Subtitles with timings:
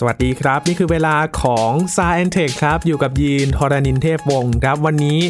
[0.00, 5.20] สวัสดีครับ นี่คือเวลาของ s า e n t e c h ครับ อยู่กับยีนทรณินเทพวงศ์ครับ วันนี้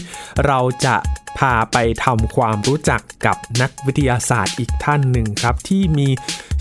[0.46, 0.96] เราจะ
[1.38, 6.08] พาไปทำความรู้จักกับนักวิทยาศาสตร์อีกท่านหนึ่งครับ ที่มี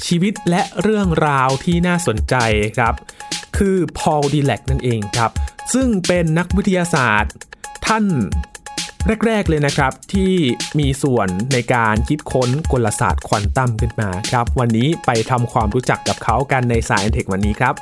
[0.06, 2.36] ชีวิตและเรื่องราวที่น่าสนใจ
[2.78, 2.96] ครับ
[3.58, 5.32] คือพอลดีแลกนั่นเองครับ
[5.74, 7.34] ซึ่งเป็นนักวิทยาศาสตร์
[7.88, 8.06] ท่าน
[9.28, 10.34] แรก ๆ เลยนะครับที่
[10.80, 17.74] มีส่วนในการคิดค้นกลศาสตร์ควอนตัมขึ้นมาครับ วันนี้ไปทำความรู้จักกับเขากันในสายเทควันนี้ครับ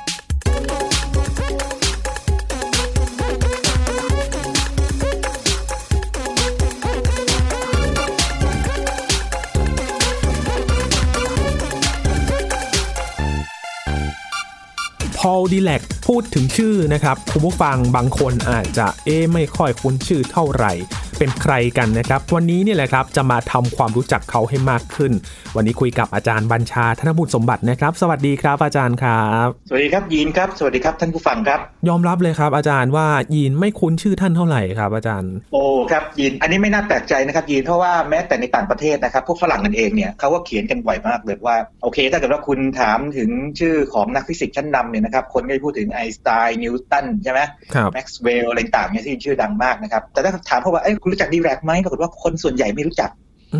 [15.26, 20.72] พอลดีแลกพูดถึงชื่อนะครับ คุณผู้ฟังบางคนอาจจะเอ๊ไม่ค่อยคุ้นชื่อเท่าไหร่
[21.18, 25.12] เป็นใครกันนะครับ วันนี้เนี่ยแหละครับจะมาทำความรู้จักเขาให้มากขึ้น
[25.56, 47.40] วันนี้คุยกับอาจารย์บัญชาธนบุตรสมบัตินะครับ สวัสดีครับอาจารย์ครับ สวัสดีครับยีนครับ สวัสดีครับท่านผู้ฟังครับ ยอมรับเลยครับ อาจารย์ว่ายีนไม่คุ้นชื่อท่านเท่าไหร่ครับ อาจารย์ โอ้ครับยีนอันนี้ไม่น่าแปลกใจนะครับยีนเพราะว่าแม้แต่ในต่างประเทศนะครับพวกฝรั่งกันเองเนี่ยเขาก็เขียนกันบ่อยมากเลยว่าโอเค ถ้าเกิดว่าคุณถามถึงชื่อของนักฟิสิกส์ชั้นนำเนี่ยนะครับคนก็จะพูดถึงไอน์สไตน์นิวตันใช่ไหม
[47.74, 53.10] ครับแม็กซ์เวลล์อะไรต่างๆเนี่ยที่ชื่อดังมากนะครับแต่ถ้าถามเขาว่าเอ้ยคุณรู้จักดิแรกไหมปรากฏว่าคนส่วนใหญ่ไม่รู้จัก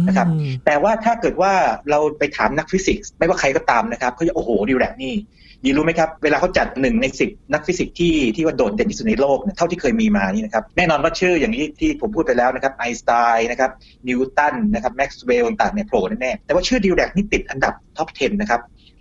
[0.08, 1.52] นะครับอืมแต่ว่าถ้าเกิดว่า
[1.90, 5.14] เราไปถามนักฟิสิกส์ไม่ว่าใครก็ตามนะครับเขาจะโอ้โหดิแรกนี่
[5.64, 13.70] ยินรู้ไหมครับ เวลาเขาจัดหนึ่งในสิบนักฟิสิกส์ที่ที่ว่าโดดเด่นที่สุดในโลกเนี่ยเท่าที่เคยมีมานี่นะครับแน่นอนว่าชื่ออย่างนี้ที่ผมพูดไปแล้วนะครับไอน์สไตน์นะครับ
[14.08, 18.60] นิวตันนะครับแม็กซ์เวลล์ต่างๆเนี่ยโผล่แน่ๆแต่ว่าชื่อดิแรกนี่ติดอันดับ top 10 นะครับ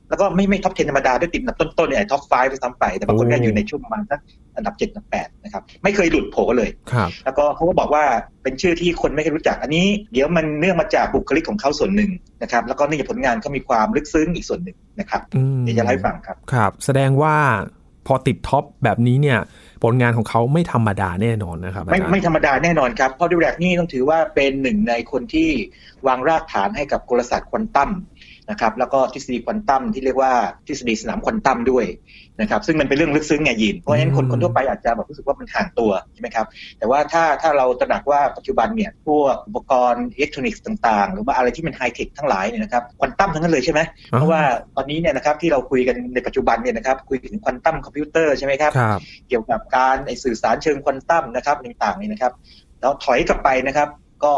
[0.10, 4.20] แล้วก็ไม่ไม่ top 10 ธรรมดาด้วยติดอันดับต้นๆเนี่ย top 5 ไปซ้ำไป แต่บางคนก็อยู่ในช่วงประมาณสัก
[4.56, 8.04] อันดับ7อันดับ8นะครับไม่เคยหลุดโผล่เลยครับแล้วก็เขาก็บอกว่า
[8.44, 12.12] เป็นชื่อที่คนไม่เคยรู้จักอันนี้ เดี๋ยวมันเนื่องมาจากบุคลิกของเขาส่วนหนึ่ง
[12.42, 17.36] นะครับแล้วก็เนื่องจากผลงานเขามีความลึกซึ้งอีกส่วนหนึ่งนะครับอืมเดี๋ยวจะเล่าให้ฟังครับครับ แสดงว่า
[18.08, 19.40] พอติด top แบบนี้เนี่ย
[19.84, 25.50] ผลงานของเขาไม่ธรรมดาแน่นอนนะครับอาไม่จารย์ไม่ธรรมดาแน่นอนครับเพราะดิแรกนี่ต้องถือว่าเป็นหนึ่งในคนที่
[26.08, 27.90] วางรากฐานให้กับกลศาสตร์ควอนตัม
[28.50, 30.34] นะครับแล้วก็ทฤษฎีควอนตัมที่เรียกว่า
[30.68, 31.86] ทฤษฎีสนามควอนตัมด้วย
[32.42, 36.46] นะครับซึ่งมันเป็นเรื่องลึกซึ้งไงยินเพราะฉะนั้นคนคนทั่วไปอาจจะแบบรู้สึกว่ามันห่างตัวใช่ไหมครับ
[36.80, 43.80] แต่ว่าถ้าถ้าเราตระหนักว่าปัจจุบันเนี่ยพวกอุปกรณ์อิเล็กทรอนิกส์ต่างๆ หรือว่าอะไรที่เป็นไฮเทคทั้งหลายเนี่ยนะครับควอนตัมทั้งนั้นเลยใช่ไหม
[44.10, 44.42] เพราะว่า
[44.76, 52.34] ตอนนี้เนี่ยนะครับที่เราคุยกันในปัจจุบันเนี่ยนะครับคุยถึงควอนตัมคอมพิวเตอร์ใช่ไหมครับครับเกี่ยวกับการไอสื่อสารเชิงควอนตัมนะครับต่างๆนี่นะครับ
[52.82, 53.90] แล้วถอยกลับไปนะครับ
[54.24, 54.34] ก็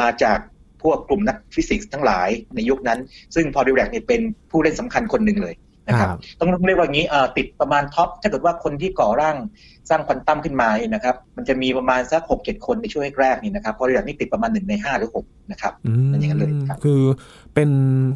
[0.00, 0.38] มาจาก
[0.82, 2.98] พวกกลุ่มนักฟิสิกส์ทั้งหลายในยุคนั้น
[3.34, 4.20] ซึ่งพอดิวแรกเนี่ยเป็น
[4.50, 5.54] ผู้เล่นสำคัญคนหนึ่งเลย
[5.88, 9.36] นะครับครับต้องต้องเรียกว่าอย่างนี้เอ่อติดประมาณท็อปถ้าเกิดว่าคนที่ก่อร่าง
[9.90, 17.02] สร้างควอนตัมขึ้นมาเนี่ยนะครับ มันจะมีประมาณสักหกเจ็ดคนในช่วงแรกๆนี่นะครับพอดิวแรกนี่ติดประมาณหนึ่งในห้าหรือหกนะครับอืมเป็นอย่างนั้นเลยครับคือ
[17.54, 17.70] เป็น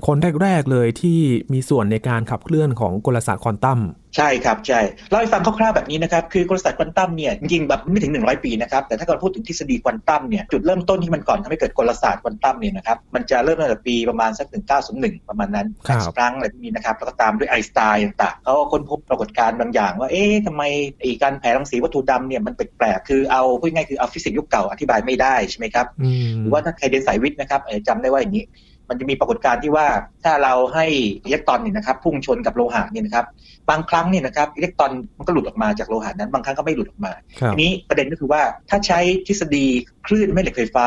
[0.07, 1.19] คนแรกๆเลยที่
[1.53, 3.81] มีส่วนในการขับเคลื่อนของกลศาสตร์ควอนตัม
[4.17, 14.47] ใช่ครับใช่เล่าให้ฟังคร่าวๆแบบนี้นะครับคือกลศาสตร์ควอนตัมเนี่ยจริงๆแบบไม่ถึง 100 ปีนะครับแต่ถ้าเกิดพูดถึงทฤษฎีควอนตัมเนี่ยจุดเริ่มต้นที่มันก่อนทำให้เกิดกลศาสตร์ควอนตัมเนี่ยนะครับมันจะเริ่มตั้งแต่ปีประมาณสัก
[14.89, 20.63] 1901 ประมาณนั้นครับแม็กซ์พลังก์อะไรพวกนี้นะครับแล้วก็ตามด้วยไอน์สไตน์ต่างๆเขาก็ค้นพบปรากฏการณ์บางอย่างว่าเอ๊ะทำไม
[21.01, 28.45] ไอ้การแผ่รังสีวัตถุดำเนี่ยมันแปลกๆคือเอาพูดง่ายๆคือเอาฟิสิกส์ยุคเก่าอธิบายไม่ได้ใช่ไหมครับอืมหรือว่าถ้าใครเรียนสายวิทย์นะครับเอ่อจำได้ว่าอย่างนี้
[28.89, 29.87] มันจะมีปรากฏการณ์ที่ว่า
[30.25, 30.87] ถ้าเราให้
[31.25, 33.27] อิเล็กตรอนเนี่ยนะครับพุ่งชนกับโลหะเนี่ยนะครับ
[33.71, 39.67] บางครั้งเนี่ยนะครับอิเล็กตรอนมันก็หลุดออกมาจากโลหะนั้น บางครั้งก็ไม่หลุดออกมาครับทีนี้ประเด็นก็คือว่าถ้าใช้ทฤษฎี
[40.07, 40.87] คลื่นแม่เหล็กไฟฟ้า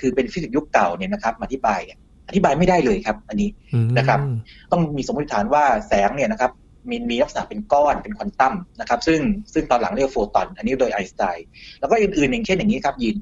[0.00, 1.98] คือเป็นฟิสิกส์ยุคเก่าเนี่ยนะครับมาอธิบายเนี่ย
[2.28, 4.20] อธิบายไม่ได้เลยครับ อันนี้อืมนะครับ
[4.72, 6.50] ต้องมีสมมติฐานว่าแสงเนี่ยนะครับ
[6.90, 9.20] มีมีลักษณะเป็นก้อนเป็นควอนตัมนะครับซึ่ง
[9.52, 11.46] ซึ่งตอนหลังเรียกว่าโฟตอน อันนี้โดยไอน์สไตน์
[11.80, 13.16] แล้วก็อื่นๆอย่างเช่นอย่างนี้ครับยิน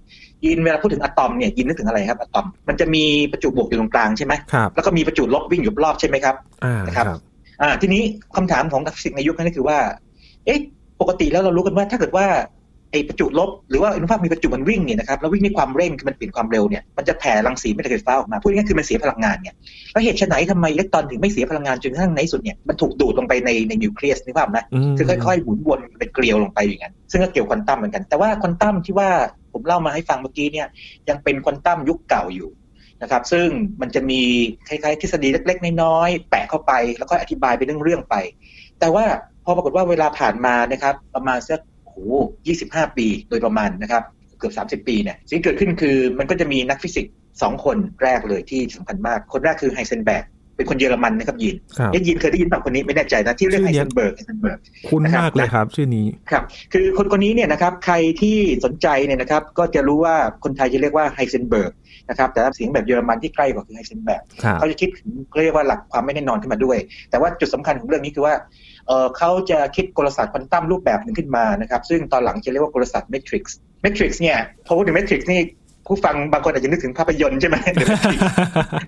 [0.45, 7.19] ยินเวลาพูดถึงอะตอมเนี่ยยินนึกถึงอะไรครับอะตอมมันจะมีประจุบวกอยู่ตรงกลางใช่ไหมครับแล้วก็มีประจุลบวิ่งอยู่รอบๆใช่ไหมครับอ่านะครับครับ
[7.63, 8.03] อ่าทีนี้
[8.37, 9.79] คำถามของนักฟิสิกส์ในยุคนั้นก็คือว่า
[10.47, 10.59] เอ๊ะ
[11.01, 12.27] ปกติแล้วเรารู้กันว่าถ้าเกิดว่า
[12.95, 19.55] ไอ้ประจุลบหรือว่าอนุภาคมีประจุมันวิ่งเนี่ยนะครับแล้ววิ่งด้วยความเร่งคือมันเปลี่ยนความเร็วเนี่ยมันจะแผ่รังสีแม่เหล็กไฟฟ้าออกมาพูดง่ายๆคือมันเสียพลังงานเนี่ย
[19.93, 24.59] แล้วเหตุไฉนทำไมอิเล็กตรอนถึงไม่เสียพลังงานจนกระทั่งในที่สุดเนี่ยมันถูกดูดลงไปในในนิวเคลียสนึกภาพไหม
[24.93, 29.09] มคือค่อยๆหมุนวนเป็นเกลียวลงไปอย่างนั้นซึ่งก็เกี่ยวควอนตัมเหมือนกัน แต่ว่าควอนตัมที่ว่า
[29.53, 30.67] ผมเล่ามาให้ฟังเมื่อกี้เนี่ย
[31.09, 32.51] ยังเป็นควอนตัมยุคเก่าอยู่
[33.03, 33.49] นะครับซึ่ง
[33.81, 34.21] มันจะมี
[34.69, 38.15] คล้ายๆทฤษฎีเล็กๆน้อยๆแปะเข้าไป แล้วก็อธิบายเป็นเรื่องๆไป
[38.81, 39.05] แต่ว่า
[39.45, 41.61] พอปรากฏว่าเวลาผ่านมานะครับประมาณสัก
[41.95, 42.13] โอ้โห
[42.55, 44.03] 25 ปีโดยประมาณนะครับ
[44.39, 50.25] เกือบ 30 ปีเนี่ยสิ่งที่เกิดขึ้นคือมันก็จะมีนักฟิสิกส์สองคนแรกเลยที่สำคัญมาก คนแรกคือไฮเซนแบร์ก
[50.57, 54.59] เป็นคนเยอรมันนะครับยินครับเอ๊ะยินเคยได้ยินแบบคนนี้ไม่แน่ใจนะที่เรียกชื่ไฮอเนี้เซยนเบิร์กไฮเซนเบิร์ก
[54.89, 56.43] คุ้นนะครับมากเลยครับชื่อนี้ครับ
[56.73, 61.73] คือคนคนนี้เนี่ยนะครับใครที่สนใจเนี่ยนะครับก็จะรู้ว่าคนไทยจะเรียกว่าไฮเซนเบิร์ก
[62.09, 66.79] นะครับแต่ถ้าเสียงแบบเยอรมันที่ใกล้กว่าคือไฮเซนแบร์กครับเขาจะคิดถึงเขาเรียกว่าหลักความไม่แน่นอนขึ้นมาด้วย
[67.11, 68.35] แต่ว่าจุดสำคัญของเรื่องนี้คือว่า
[68.87, 75.41] เอ่อเขาจะคิดกลศาสตร์ควอนตัมรูปแบบหนึ่งขึ้นมานะครับ ซึ่งตอนหลังจะเรียกว่ากลศาสตร์เมทริกซ์เมทริกซ์เนี่ยพอพูดถึงเมทริกซ์นี่
[75.87, 77.57] ผู้ฟังบางคนอาจจะนึกถึงภาพยนตร์ใช่ไหม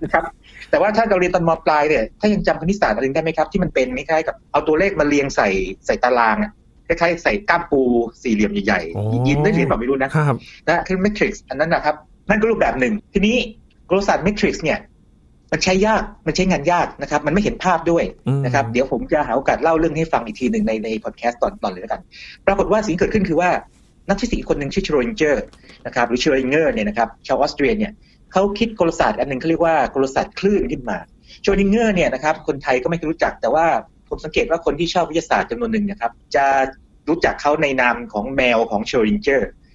[0.03, 0.25] นะครับ
[0.71, 5.49] แต่ว่าถ้าเราเรียนตอนมปลายเนี่ย ถ้ายังจำคณิตศาสตร์อะไรได้ไหมครับ ที่มันเป็นคล้ายๆกับเอาตัวเลขมาเรียงใส่
[5.87, 6.53] ใส่ตารางอะ
[6.87, 7.83] คล้ายๆใส่ก้ามปู
[8.23, 10.35] สี่เหลี่ยมใหญ่อ๋อๆยินได้เรียนแบบไม่รู้นะครับ
[10.69, 11.97] นะคือเมทริกซ์อันนั้นนะครับ
[12.29, 13.37] นั่นก็รูปแบบหนึ่ง ทีนี้
[13.89, 14.79] กลศาสตร์เมทริกซ์เนี่ย
[15.53, 22.01] มันใช้ยากมันใช้งานยากนะครับ มันไม่เห็นภาพด้วยอืมนะครับ เดี๋ยวผมจะหาโอกาสเล่าเรื่องให้ฟังอีกทีหนึ่งในในพอดแคสต์ตอนตอนเลยแล้วกัน
[22.47, 23.51] ปรากฏว่าสิ่งที่เกิดขึ้นคือว่า
[24.09, 25.43] นักฟิสิกส์คนหนึ่งชื่อชโรดิงเจอร์
[25.87, 27.93] นะครับหรือชโรดิงเกอร์เนี่ยนะครับชาวออสเตรียเนี่ย
[28.33, 30.99] เขาคิดกลศาสตร์อันหนึ่งเขาเรียกว่ากลศาสตร์คลื่นขึ้นมา
[31.45, 33.67] ชโรดิงเกอร์เนี่ยนะครับคนไทยก็ไม่เคยรู้จักแต่ว่า
[34.09, 36.47] ผมสังเกตว่าคนที่ชอบวิทยาศาสตร์จำนวนหนึ่งนะครับ จะ
[37.09, 39.66] รู้จักเขาในนามของแมวของชโรดิงเจอร์ยิน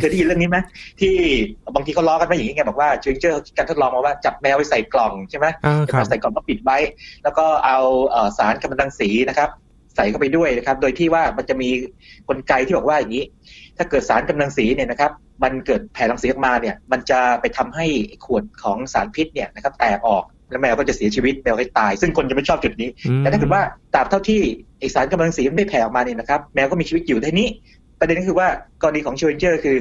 [0.00, 0.58] เคยได้ยินเรื่องนี้ไหม
[1.00, 1.14] ที่
[1.74, 6.78] บางทีเขาล้อกันมาอย่างนี้ไงบอกว่าชโรดิงเจอร์การทดลองมาว่าจับแมวไปใส่กล่องใช่ไหมอ่าครับใส่กล่องก็ปิดไว้
[7.22, 7.78] แล้วก็เอา
[8.08, 9.50] เอ่อสารกัมมันตรังสีนะครับ
[9.96, 11.68] ใส่เข้าไปด้วยนะครับ โดยที่ว่ามันจะมี
[12.28, 13.24] กลไกที่บอกว่าอย่างนี้
[13.78, 15.12] ถ้าเกิดสารกัมมันตรังสีเนี่ยนะครับ
[15.42, 17.86] มันเกิดแผ่รังสีออกมาเนี่ย มันจะไปทำให้
[18.24, 23.62] ขวดของสารพิษเนี่ยนะครับ แตกออกแล้วแมวก็จะเสียชีวิตแมวให้ตาย ซึ่งคนจะไม่ชอบจุดนี้อืมแต่ถ้าเกิดว่า
[23.94, 24.40] ตราบเท่าที่
[24.78, 27.48] ไอสารกัมมันตรังสีมันไม่แผ่ออกมาเนี่ยนะครับ แมวก็มีชีวิตอยู่ทีนี้
[28.00, 28.48] ประเด็นก็คือว่า
[28.82, 29.76] กรณีของชูเรนเจอร์คือ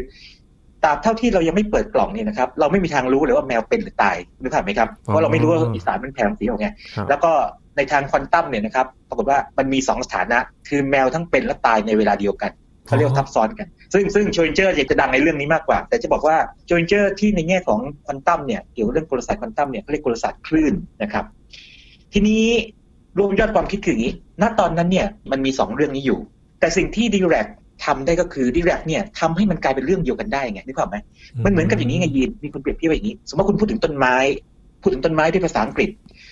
[0.84, 7.32] ตราบเท่าที่เรายังไม่เปิดกล่องเนี่ยนะครับ เราไม่มีทางรู้เลยว่าแมวเป็นหรือตายนึกภาพไหมครับเพราะเราไม่รู้ว่าไอสารมันแผ่รังสีออกไงครับแล้วก็
[7.78, 10.38] ในทางควอนตัมเนี่ยนะครับปรากฏว่ามันมีสองสถานะ
[10.68, 12.52] คือแมวทั้งเป็นและตายในเวลาเดียวกัน
[12.88, 20.74] เขาเรียกว่าทับซ้อนกัน ซึ่งซึ่งชโรดิงเจอร์จะดังในเรื่องนี้มากกว่า แต่จะบอกว่าชโรดิงเจอร์ที่ในแง่ของควอนตัมเนี่ยเกี่ยวกับเรื่องกลศาสตร์ควอนตัมเนี่ยเขาเรียกกลศาสตร์คลื่น
[21.04, 21.26] นะครับ
[22.14, 22.44] ทีนี้
[23.18, 26.20] รวมยอดความคิดคืออย่างนี้ณตอนนั้นเนี่ยมันมีสองเรื่องนี้อยู่
[26.60, 27.48] แต่สิ่งที่ดิแรก
[27.86, 30.98] ทำได้ก็คือดิแรกเนี่ยทำให้มันกลายเป็นเรื่องเดียวกันได้ไงนึกภาพไหม
[31.46, 34.16] มันเหมือนกับอย่างนี้ไงยินมีคนเปรียบเทียบอย่างนี้ สมมติว่าคุณพูดถึงต้นไม้
[34.82, 35.90] พูดถึงต้นไม้ด้วยภาษาอังกฤษ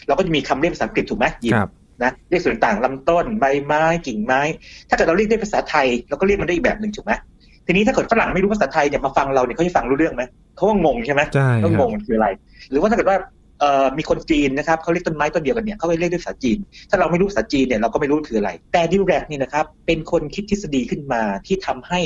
[0.08, 1.70] เราก็จะมีคำเรียกภาษาอังกฤษถูกไหมยินครับ
[2.04, 4.42] นะเรียกส่วนต่างลำต้นใบไม้กิ่งไม้
[4.90, 7.12] ถ้าเกิดเราเรียกด้วยภาษาไทยเราก็เรียกมันได้อีกแบบหนึ่งถูกไหม
[7.66, 10.24] ทีนี้ถ้าเกิดฝรั่งไม่รู้ภาษาไทยเนี่ยมาฟังเราเนี่ยเขาจะฟังรู้เรื่องไหม
[10.56, 12.28] เขาก็งงใช่ไหมใช่ก็คงรับงมันคืออะไร
[12.70, 13.37] หรือว่าถ้าเกิดว่าเอ่อ
[13.98, 16.58] มีคนจีนนะครับเขาเรียกต้นไม้ต้นเดียวกันเนี่ยเขาเรียกด้วยภาษาจีน
[16.90, 22.02] ถ้าเราไม่รู้ภาษาจีนเนี่ยเราก็ไม่รู้คืออะไร แต่ดิวแรกนี่นะครับเป็นคนคิดทฤษฎีขึ้นมาที่ทำให้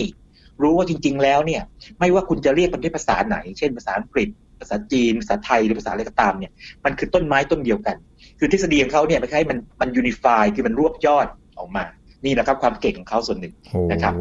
[0.62, 1.62] รู้ว่าจริง ๆ แล้วเนี่ย
[2.00, 4.30] ไม่ว่าคุณจะเรียกมันด้วยภาษาไหน เช่นภาษาอังกฤษ
[4.62, 6.51] ภาษาจีน ภาษาไทยหรือภาษาอะไรก็ตามเนี่ย
[6.86, 7.95] มันคือต้นไม้ต้นเดียวกัน
[8.39, 11.27] คือทฤษฎีของเขาเนี่ยมันคล้ายๆมันมัน unify คือมันรวบยอด
[11.59, 11.83] ออกมา
[12.25, 14.13] นี่แหละครับความเก่งของเขาส่วนหนึ่งโอ้นะครับ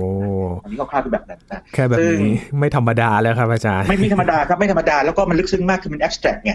[0.63, 6.53] อันนี้ก็คร่าวๆคือแบบนั้นนะแค่แบบซึ่งนี้ไม่ธรรมดาแล้วครับอาจารย์ ไม่ไม่ธรรมดาครับไม่ธรรมดาแล้วก็มันลึกซึ้งมากคือมัน abstract ไง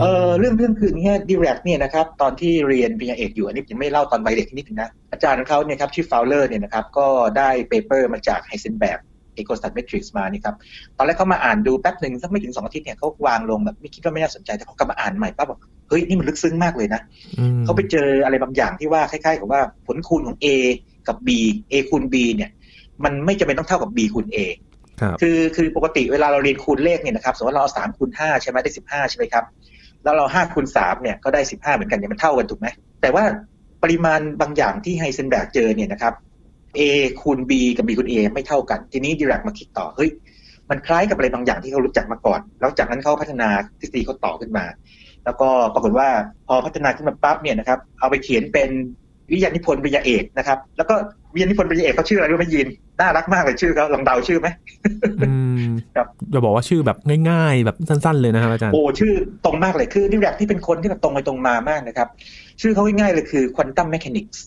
[0.00, 7.06] เออเรื่องเรื่องคืออย่างเงี้ยดิแรกเนี่ยนะครับตอนที่เรียนปริญญาเอกอยู่อันนี้ยังไม่เล่าตอนวัยเด็กนิดนึงนะอาจารย์ของเขาเนี่ยครับชื่อฟาวเลอร์เนี่ยนะครับก็
[7.38, 8.98] ได้ paper มาจากไฮเซนแบร์ก
[9.34, 10.54] เอกสตัดเมทริกซ์มานี่ครับ
[10.96, 15.58] ตอนแรกเขามาอ่านดูแป๊บหนึ่งสักไม่ถึงสองอาทิตย์เนี่ยเขาวางลงแบบไม่คิดว่าไม่น่าสนใจ แต่เขากลับมาอ่านใหม่ปั๊บบอก
[15.88, 17.00] เฮ้ยนี่มันลึกซึ้งมากเลยนะ
[17.38, 20.46] อืมเขาไปเจออะไรบางอย่างที่ว่าคล้ายๆกับว่าผลคูณของ A
[21.08, 21.28] กับ B
[21.72, 22.50] A คูณ B เนี่ย
[23.04, 24.38] มันไม่จำเป็นต้องเท่ากับ B คูณ A
[25.00, 29.44] ครับคือคือปกติเวลาเราเรียนคูณเลขเนี่ยนะครับสมมติเราเอาสามคูณห้าใช่ไหมได้สิบห้าใช่ไหมครับ
[30.04, 32.66] แล้วเราห้าคูณสามเนี่ยก็ได้สิบห้าเหมือนกันเนี่ยมันเท่ากันถูกไหม
[33.00, 33.24] แต่ว่า
[33.82, 36.14] ปริมาณบางอย่างที่ไฮเซนแบกเจอเนี่ยนะครับ
[36.78, 36.80] A
[37.20, 40.10] คูณ B กับ B คูณ A ไม่เท่ากัน ทีนี้ดิแรกมาคิดต่อเฮ้ย
[40.70, 43.48] มันคล้ายกับอะไรบางอย่างที่เขารู้จักมาก่อน แล้วจากนั้นเขาพัฒนา
[43.80, 44.64] ทฤษฎีเขาต่อขึ้นมา
[45.24, 46.08] แล้วก็ปรากฏว่า
[46.48, 48.70] พอพัฒนาขึ้นมาปั๊บเนี่ยนะครับเอาไปเขียนเป็น
[49.30, 50.94] วิทยานิพนธ์ปริญญาเอกนะครับ แล้วก็
[51.34, 52.68] วิทยานิพนธ์ปริญญาเอกเขาชื่ออะไรรู้ไหมยิน
[53.00, 54.48] น่ารักมากเลยชื่อเขาลองเดาชื่อไหม
[55.28, 56.98] อืมครับจะบอกว่าชื่อแบบ
[57.30, 59.12] ง่าย ๆ แบบสั้น ๆ เลยนะครับอาจารย์โอ้ชื่อ
[59.44, 62.08] ตรงมากเลยคือดิแรกที่เป็นคนที่แบบตรงไปตรงมามากนะครับ
[62.60, 64.44] ชื่อเขาง่ายๆเลยคือควอนตัมแมชานิกส์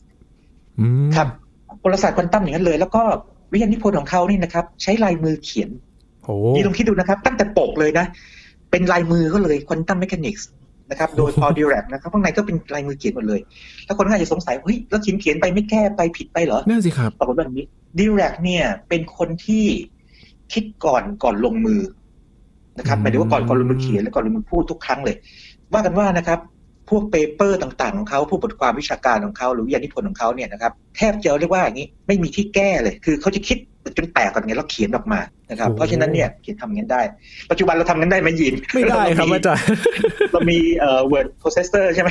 [0.80, 1.28] อืมครับ
[1.84, 3.02] กลศาสตร์ควอนตัมอย่างนั้นเลย แล้วก็
[3.52, 5.70] วิทยานิพนธ์ของเขานี่นะครับ ใช้ลายมือเขียน
[6.24, 8.06] โอ้นี่ลองคิดดูนะครับ ตั้งแต่ปกเลยนะ
[8.72, 10.48] เป็นลายมือเขาเลย Quantum Mechanics
[10.90, 13.40] นะครับ โดยพอล ดิแรกนะครับข้างในก็เป็นลายมือเขียนหมดเลย
[13.86, 17.66] แล้วคนก็อาจจะสงสัยเฮ้ยแล้วเขียนเขียนไปไม่แก้ไปผิดไปเหรอนั่นสิครับปรากฏว่าแบบนี้
[17.98, 19.66] ดิแรกเนี่ย เป็นคนที่
[20.54, 21.82] คิดก่อนก่อนลงมือ
[22.78, 25.16] นะครับอืมหมายถึงว่าก่อนก่อนลงมือเขียนและก่อนลงมือพูดทุกครั้งเลย
[25.74, 26.40] ว่ากันว่านะครับ
[26.90, 33.58] พวก paper ต่างๆของเขาพวกบทความวิชาการของเขาหรือวิทยานิพนธ์ของเขาเนี่ยนะครับแทบจะเรียกว่าอย่างนี้ไม่มีที่แก้เลย คือเขาจะคิด
[33.98, 37.02] จนแตกก่อนไงแล้วเขียนออกมา นะครับ เพราะฉะนั้นเนี่ยเขียนทำอย่างนั้นได้
[37.52, 39.66] ปัจจุบันเราทำกันได้ไหมยินไม่ได้ครับอาจารย์
[40.32, 42.10] เรามีเอ่อ word processor ใช่ไหม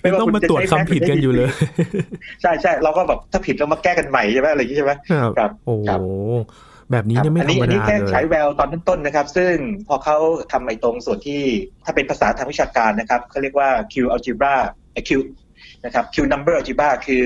[0.00, 1.48] ไม่ว่าต้องมาตรวจคำผิดกันอยู่เลย
[2.42, 6.00] ใช่ใช่เราก็แบบถ้าผิดเรามาแก้กันใหม่ใช่ไหมอะไรอย่างนี้ใช่ไหมครับครับโอ้ครับ
[6.92, 9.54] แบบนี้เนี่ยไม่อัธรนี้รมอันนี้ดาแค่เลฉายยแววตอนต้นๆนะครับ ซึ่ง
[9.88, 10.16] พอเขา
[10.52, 11.42] ทำไอ้ตรงส่วนที่
[11.84, 14.54] ถ้าเป็นภาษาทางวิชาการนะครับเขาเรียกว่า Q algebra
[14.92, 15.10] ไอ้ Q
[15.84, 17.24] นะครับ Q number algebra คือ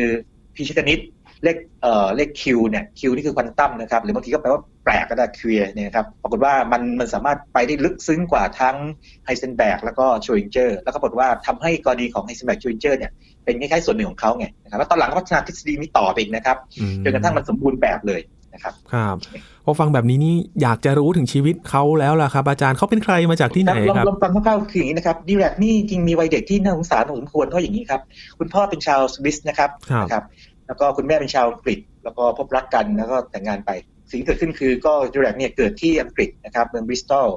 [0.55, 1.01] พิชิตคณิต
[1.45, 8.77] เลขเอ่อเลข Q เนี่ย Q นี่คือควอนตัมนะครับ หรือบางทีก็แปลว่าแปลกก็ได้ queer เนี่ยนะครับปรากฏว่ามันมันสามารถไปได้ลึกซึ้งกว่าทั้ง
[9.25, 13.11] ไฮเซนแบกแล้วก็ช r ริงเจอร์แล้วก็ปรากฏว่าทำให้กรณีของไฮเซนแบกช r ริงเจอร์เนี่ย
[13.45, 18.21] เป็นคล้ายๆส่วนหนึ่งของเขาไงนะครับแล้วตอนหลังก็พัฒนาทฤษฎีนี้ต่อไปอีกนะครับอืมจนกระทั่งมันสมบูรณ์แบบเลย
[18.55, 19.17] นะครับครับ
[19.65, 28.01] พอฟังแบบนี้นี่อยากจะรู้ถึงชีวิตเขาแล้วล่ะครับ อาจารย์เขาเป็นใครมาจากที่ไหนลองครับลองฟังคร่าวๆคืออย่างนี้นะครับดีแรกนี่จริงมีวัยเด็กที่น่าสงสารพอสมควรเพราะอย่างนี้ครับ
[28.39, 30.25] คุณพ่อเป็นชาวสวิสนะครับครับนะครับ
[30.73, 33.71] แล้วก็คุณแม่เป็นชาวอังกฤษ แล้วก็พบรักกันแล้วก็แต่งงานไป
[34.11, 37.29] สิ่งที่เกิดขึ้นคือก็ดีแรกเนี่ยเกิดที่อังกฤษนะครับเมืองบริสตอล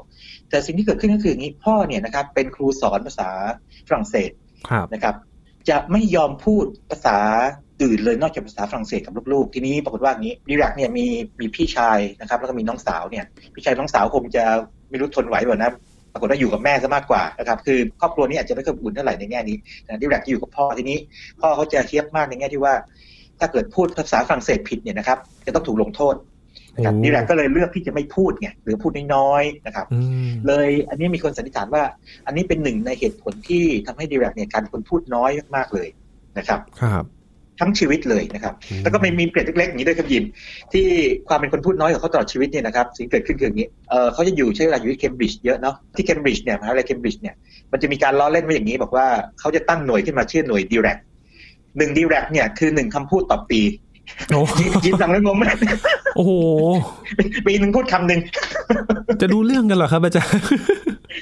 [0.50, 3.30] แต่สิ่งที่เกิดขึ้นก็คืออย่างนี้พ่อเนี่ยนะครับเป็นครูสอนภาษา
[3.88, 4.32] ฝรั่งเศส
[4.70, 5.16] ครับนะครับ
[5.70, 7.18] จะไม่ยอมพูดภาษา
[7.82, 11.06] อื่นเลยนอกจากภาษาฝรั่งเศสกับลูกๆ ทีนี้ปรากฏว่าอย่างนี้ดีแรกเนี่ยมี
[11.40, 14.44] มีพี่ชายนะครับ แล้วก็มีน้องสาวเนี่ยพี่ชายน้องสาวคงจะ
[14.90, 15.72] ไม่รู้ทนไหวแบบนะ
[16.14, 20.98] ปรากฏว่าอยู่กับแม่ซะมากกว่านะครับคือครอบครัวนี้อาจจะไม่ค่อยอบอุ่นเท่าไหร่ในแง่นี้นะดีแรกจะอยู่กับพ่อทีนี้
[21.42, 22.74] พ่อเขาจะเทียบมากในแง่ที่ว่า
[23.40, 26.16] ถ้าเกิดพูดภาษาฝรั่งเศสผิดเนี่ยนะครับ จะต้องถูกลงโทษ
[26.76, 31.84] นะครับโอ้ดีแรกก็เลยเลือกที่จะไม่พูดไงหรือพูดน้อยๆนะครับอืมเลยอันนี้มีคนสันนิษฐานว่า
[32.26, 35.88] อันนี้เป็นหนึ่งในเหตุผลที่ทำให้ดีแรกเนี่ยการเป็นคนพูดน้อยมากๆเลย
[36.38, 37.06] นะครับครับ
[37.60, 40.24] ทั้งชีวิตเลยนะครับ แล้วก็ไม่มีเกร็ดเล็กๆอย่างนี้ด้วยครับยิน
[40.74, 40.86] ที่
[41.28, 47.36] ความเป็นคนพูดน้อยของเขาตลอดชีวิตเนี่ยนะครับสิ่งที่เกิดขึ้นคืออย่างนี้เออเขาจะอยู่ใช้เวลาอยู่ที่เคมบริดจ์เยอะเนาะที่เคมบริดจ์เนี่ยมหาวิทยาลัยเคมบริดจ์เนี่ย
[47.72, 49.08] มันจะมีการล้อเล่นไว้อย่างนี้บอกว่า
[49.40, 50.98] เขาจะตั้งหน่วยขึ้นมาชื่อหน่วยดีแรก
[51.78, 53.62] หนึ่งดีแรกเนี่ยคือหนึ่งคำพูดต่อปี
[54.30, 55.44] โอ้ยินยินฟังแล้วงงไหม
[56.16, 56.32] โอ้โห
[57.48, 58.20] ปีหนึ่งพูดคำหนึ่ง
[59.22, 60.42] จะดูเรื่องกันเหรอครับอาจารย์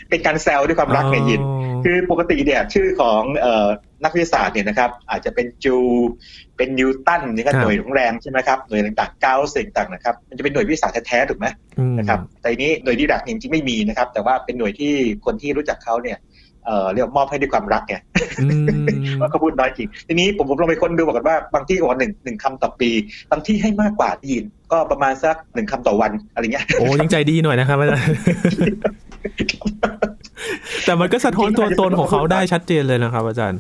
[0.10, 1.41] เป็นการแซวด้วยความรักไงยิน
[1.83, 3.67] คือปกติเนี่ยชื่อของเอ่อ
[4.03, 5.75] นักวิทยาศาสตร์เนี่ยนะครับ อาจจะเป็นจู
[6.57, 11.48] เป็นนิวตันนี่ก็ครับหน่วยของแรงใช่ไหมครับหน่วยต่างๆเก้าสิ่งต่างๆนะครับ มันจะเป็นหน่วยวิทยาศาสตร์แท้ๆถูกไหม
[11.79, 14.93] อืมนะครับแต่อันนี้หน่วยดีดักจริงๆไม่มีนะครับ แต่ว่าเป็นหน่วยที่
[15.25, 16.17] คนที่รู้จักเขาเนี่ย
[16.65, 17.96] เอ่อเรียกว่ามอบให้ด้วยความรักไง
[18.41, 18.48] อื
[18.84, 18.86] ม
[19.22, 22.89] ว่าเขาพูดน้อยจริง ทีนี้ผมผมลองไปค้นดูบอกกันว่าบางที่ก็บอกว่าหนึ่งหนึ่งคำต่อปี
[23.32, 28.08] บางที่ให้มากกว่าที่ยินก็ประมาณสักหนึ่งคำต่อวันอะไรเงี้ยโอ้ยังใจดีหน่อยนะครับอาจารย์
[30.86, 33.60] แต่มันก็สะท้อนตัวตนของเขาได้ชัดเจนเลยนะครับอาจารย์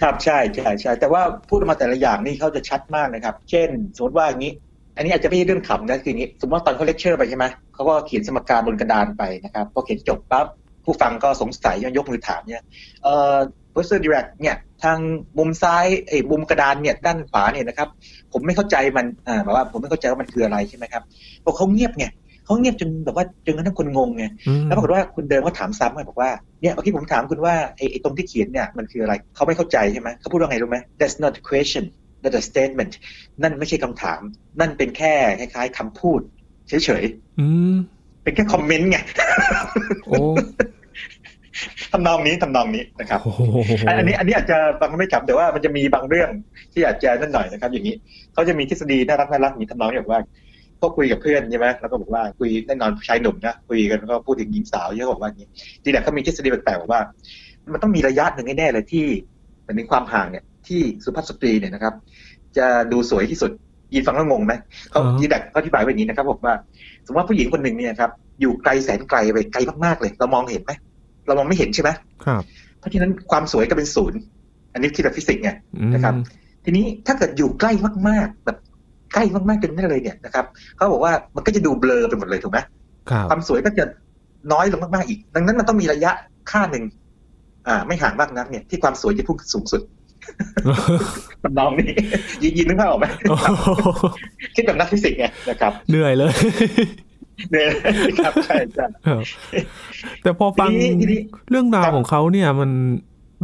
[0.00, 4.52] ครับใช่ใช่ใช่แต่ว่าพูดออกมาแต่ละอย่างนี่เขาจะชัดมากนะครับ เช่น สมมติว่าอย่างนี้
[4.96, 7.44] อันนี้อาจจะไม่ใช่เรื่องขำนะคืออย่างนี้ สมมติว่าตอนเขาเลคเชอร์ไปใช่ไหม
[7.74, 10.46] เขาก็เขียนสมการบนกระดานไปนะครับพอเขียนจบปั๊บ
[10.84, 12.62] ผู้ฟังก็สงสัยยกมือถามเนี่ย
[13.04, 13.36] เอ่อ
[13.72, 14.98] Professor Dirac เนี่ยทาง
[15.38, 17.88] มุมซ้ายไอ้มุมกระดานเนี่ยด้านขวาเนี่ยนะครับ
[18.32, 21.02] ผมไม่เข้าใจมันอ่าแบบว่าผมไม่เข้าใจว่ามันคืออะไรใช่ไหมครับ
[21.44, 22.06] พอเขาเงียบไง
[22.44, 26.30] เขาเงียบจนแบบว่าจนกระทั่งคนงงไงอืมแล้วปรากฏว่าคุณเดิมก็ถามซ้ำไงบอกว่า
[26.62, 31.84] เนี่ยเมื่อกี้ผมถามคุณว่าไอ้ไอ้ตรงที่เขียนเนี่ยมันคืออะไรเขาไม่เข้าใจใช่ไหมเขาพูดว่าไงรู้ไหม that's not a question
[32.22, 32.92] that's a statement
[33.42, 34.20] นั่นไม่ใช่คำถาม
[34.60, 36.20] นั่นเป็นแค่คล้าย ๆคำพูด
[36.68, 37.04] เฉย
[37.40, 38.98] อืมๆเป็นแค่คอมเมนต์ไง
[40.06, 40.14] โอ้
[41.92, 43.28] ทำนองนี้ทำนองนี้นะครับโห
[43.86, 46.30] อันอันนี้อันนี้อาจจะฟังไม่กลับแต่ว่ามันจะมีบางเรื่อง
[46.72, 47.94] ที่อาจจะนั่นหน่อยนะครับ อย่างนี้
[48.34, 50.20] เขาจะมีทฤษฎีน่ารักน่ารักมีทำนองอย่างว่า
[50.80, 55.48] ก็คุยกับเพื่อนใช่ไหมแล้วก็บอกว่าคุยแน่นอนชายหนุ่มนะคุยกันแล้วก็พูดถึงหญิงสาวเยอะบอกว่าอย่างนี้
[55.82, 57.00] ทีแรกเขามีทฤษฎีแปลกๆบอกว่า
[57.72, 59.04] มันต้องมีระยะหนึ่งแน่ๆเลยที่
[59.62, 61.94] เหมือนในความห่างเนี่ย ที่สุภาพสตรีเนี่ยนะครับ
[62.56, 63.50] จะดูสวยที่สุด
[63.94, 64.52] ยินฟังแล้วงงไหม
[64.90, 66.54] เขาทีแรกเขาอธิบายไว้อย่างนี้นะครับบอกว่า
[67.06, 70.72] สมมติว่าผู้หญิงคนหนึ่งเนี่ยครับอยู่ไกลแสนไกลไปไกลมากๆเลย เรามองเห็นไหม
[71.26, 71.90] เรามองไม่เห็นใช่ไหม
[72.24, 72.42] ครับ
[72.78, 74.18] เพราะฉะนั้นความสวยก็เป็นศูนย์
[74.72, 76.14] อันนี้คิดแบบฟิสิกส์ไงอืมนะครับ
[76.64, 77.72] ทีนี้ถ้าเกิดอยู่ใกล้
[78.08, 78.58] มากๆ แบบ
[79.14, 80.44] ใกล้มากๆจนนั่นเลยเนี่ยนะครับ
[80.76, 82.58] เขาบอกว่ามันก็จะดูเบลอไปหมดเลยถูกไหม
[83.10, 83.84] ครับความสวยก็จะ
[84.52, 86.10] น้อยลงมากๆอีก ดังนั้นมันต้องมีระยะ
[86.50, 86.84] ค่าหนึ่ง
[87.68, 89.82] อ่า ไม่ห่างมากนักเนี่ยที่ความสวยจะพุ่งสูงสุด
[91.42, 91.90] ทำนองนี้
[92.42, 93.68] ยินยินนึกภาพออกไหมโอ้โห
[94.54, 96.32] คิดแบบนักฟิสิกส์ไงนะครับ เหนื่อยเลย
[97.50, 97.68] เนี่ย
[98.24, 99.22] ครับใช่ใช่ครับ
[100.22, 102.70] แต่พอฟังทีนี้ทีนี้เรื่องราวครับของเขาเนี่ยมัน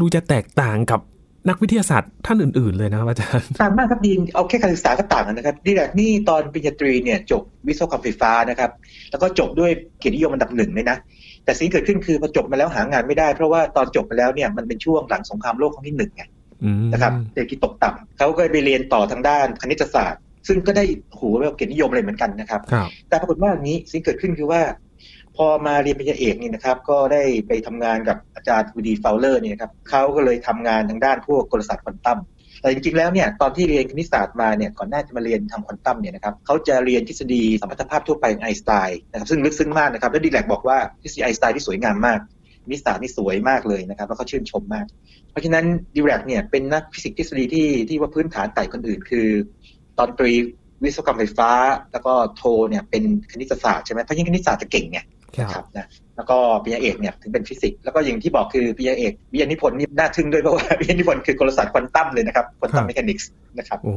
[0.01, 1.01] ดูจะแตกต่างกับ
[1.49, 8.71] นักวิทยาศาสตร์ท่านอื่น ๆ เลยนะครับอาจารย์ต่างมากครับดีนเอาแค่การศึกษาก็ต่างกันนะครับดีแรกนี่ตอนปริญญาตรีเนี่ยจบวิศวกรรมไฟฟ้านะครับ
[9.11, 10.97] แล้วก็จบด้วยเกียรตินิยมอันดับหนึ่งเลยนะ
[11.45, 16.23] แต่สิ่งที่เกิดขึ้นคือพอจบมาแล้วหางานไม่ได้ เพราะว่าตอนจบไปแล้วเนี่ยมันเป็นช่วงหลังสงครามโลกครั้งที่หนึ่งไง
[16.65, 24.63] อืมนะครับเศรษฐกิจตกต่ำเขาก็ไปเรียนต่อทางด้านคณิตศาสตร์ ซึ่งก็ได้โอ้โหแบบเกียรตินิยมเลยเหมือนกันนะครับครับ แต่ปรากฏว่าอย่างนี้สิ่งเกิดขึ้นคือว่า
[25.37, 32.19] พอมาเรียนปริญญาเอกนี่นะครับ ก็ได้ไปทำงานกับอาจารย์วูดีฟาวเลอร์เนี่ยครับเขาก็เลยทำงานทางด้านพวกกลศาสตร์ควอนตัม
[32.61, 42.21] แต่จริงๆ แล้วเนี่ยตอนที่เรียนคณิตศาสตร์มาเนี่ยก่อนหน้าจะมาเรียนทำควอนตัมเนี่ยนะครับเขาจะเรียนทฤษฎีสัมพัทธภาพทั่วไปของไอน์สไตน์นะครับซึ่งลึกซึ้งมากนะครับและดิแรกบอกว่าทฤษฎีไอน์สไตน์ที่สวยงามมาก
[42.65, 44.87] คณิตศาสตร์นี่สวยมากเลยนะครับแล้วก็ชื่นชมมาก
[45.31, 49.29] เพราะฉะนั้นดิแรกเนี่ยเป็นนักฟิสิกส์ทฤษฎีที่ที่ว่าพื้นฐานต่างคนอื่น คือ
[50.01, 50.33] ตอนตรี
[50.85, 51.51] วิศวกรรมไฟฟ้า
[51.93, 53.03] แล้วก็โทเนี่ยเป็น
[53.33, 55.01] คณิตศาสตร์ใช่ไหมเพราะยิ่งคณิตศาสตร์จะเก่งไง
[55.55, 63.93] ครับนะแล้วก็ปริญญาเอกเนี่ยถึงเป็นฟิสิกส์แล้วก็อย่างที่บอกคือปริญญาเอกวิทยานิพนธ์นี่น่าทึ่งด้วยเพราะว่าวิทยานิพนธ์คือกลศาสตร์ควอนตัมเลยนะครับ Quantum Mechanics นะครับโอ้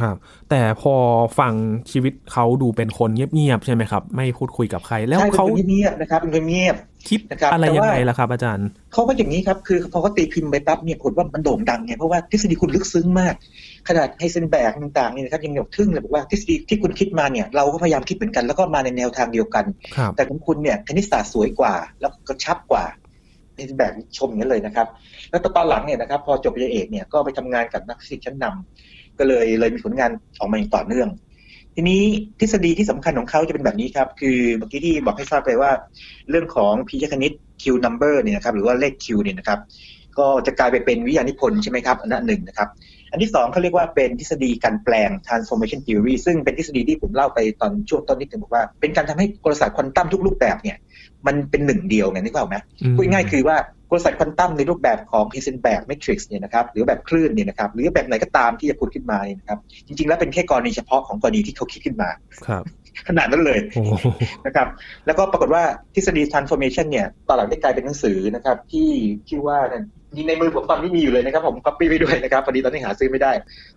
[0.00, 0.16] ครับ
[0.50, 0.94] แต่พอ
[1.38, 1.52] ฟัง
[1.90, 6.76] ชีวิตเขาดูเป็นคนเงียบๆใช่ไหมครับ ไม่พูดคุยกับใครแล้วเขาเงียบนะครับเป็นคนเงียบ
[7.08, 7.20] คิด
[7.52, 13.34] อะไรยังไงล่ะครับ อาจารย์เขาก็อย่างนี้ครับ คือพอเขาตีพิมพ์ไปปั๊บเนี่ยผลว่ามันโด่งดังไงเพราะว่าทฤษฎีคุณลึกซึ้งมาก
[13.88, 19.64] ขนาดไฮเซนแบร์กต่างๆนี่นะครับยังยกทึ่งเลยบอกว่าทฤษฎีที่คุณคิดมาเนี่ยเราก็พยายามคิดเหมือนกันแล้วก็มาในแนวทางเดียวกัน
[20.16, 22.84] แต่ของคุณเนี่ยคณิตศาสตร์สวยกว่า แล้วก็กระชับกว่า
[23.54, 24.86] ไฮเซนแบร์กชมอย่างนี้เลยนะครับ
[25.30, 31.08] แล้วตอนหลังเนี่ยนะครับ พอจบปริญญาเอกเนี่ยก็ไปทำงานกับนักฟิสิกส์ชั้นนำก็เลยเลยมีผลงานออกมาอย่างต่อเนื่อง
[31.74, 32.02] ทีนี้
[32.40, 35.70] ทฤษฎีที่สำคัญของเขาจะเป็นแบบนี้ครับ คือเมื่อกี้ที่บอกให้ทราบไปว่า
[36.30, 39.58] เรื่องของพีชคณิต Q number เนี่ยนะครับหรือว่าเลข Q เนี่ยนะครับ
[40.18, 42.68] ก็จะกลายไปเป็นวิทยานิพนธ์ใช่ไหมครับอันนั้นหนึ่งนะครับ
[43.10, 50.76] อันที่สองเขาเรียกว่าเป็นทฤษฎีการแปลง transformation theory ซึ่งเป็นทฤษฎีที่ผมเล่าไปตอนช่วงต้นนิดนึงบอกว่า เป็นการทำให้กลศาสตร์ควอนตัมทุกรูปแบบเนี่ย
[51.26, 52.56] มันเป็นหนึ่งเดียวไงนึกออกไหม
[52.96, 53.56] พูดง่ายคือว่า
[53.92, 62.08] กลศาสตร์ควอนตัมในรูปแบบของเฮเซนแบกแมทริกซ์เนี่ยนะครับหรือแบบคลื่นเนี่ยนะครับหรือแบบไหนก็ตามที่จะพูดขึ้นมาเนี่ยนะครับจริงๆ แล้วเป็นแค่กรณีเฉพาะของกรณีที่เขาคิดขึ้นมา
[62.48, 62.64] ครับ
[63.08, 63.58] ขนาดนั้นเลย
[64.46, 64.66] นะครับ
[65.06, 65.62] แล้วก็ปรากฏว่า
[65.94, 68.88] ทฤษฎี transformation เนี่ยตอนหลังได้กลายเป็นหนังสือนะครับที่
[69.28, 69.58] ชื่อว่า
[70.14, 73.32] นี่ในมือผมตอนนี้มีอยู่เลยนะครับ ผมก๊อปปี้ไปด้วยนะครับพอดีตอนนี้หาซื้อไม่ได้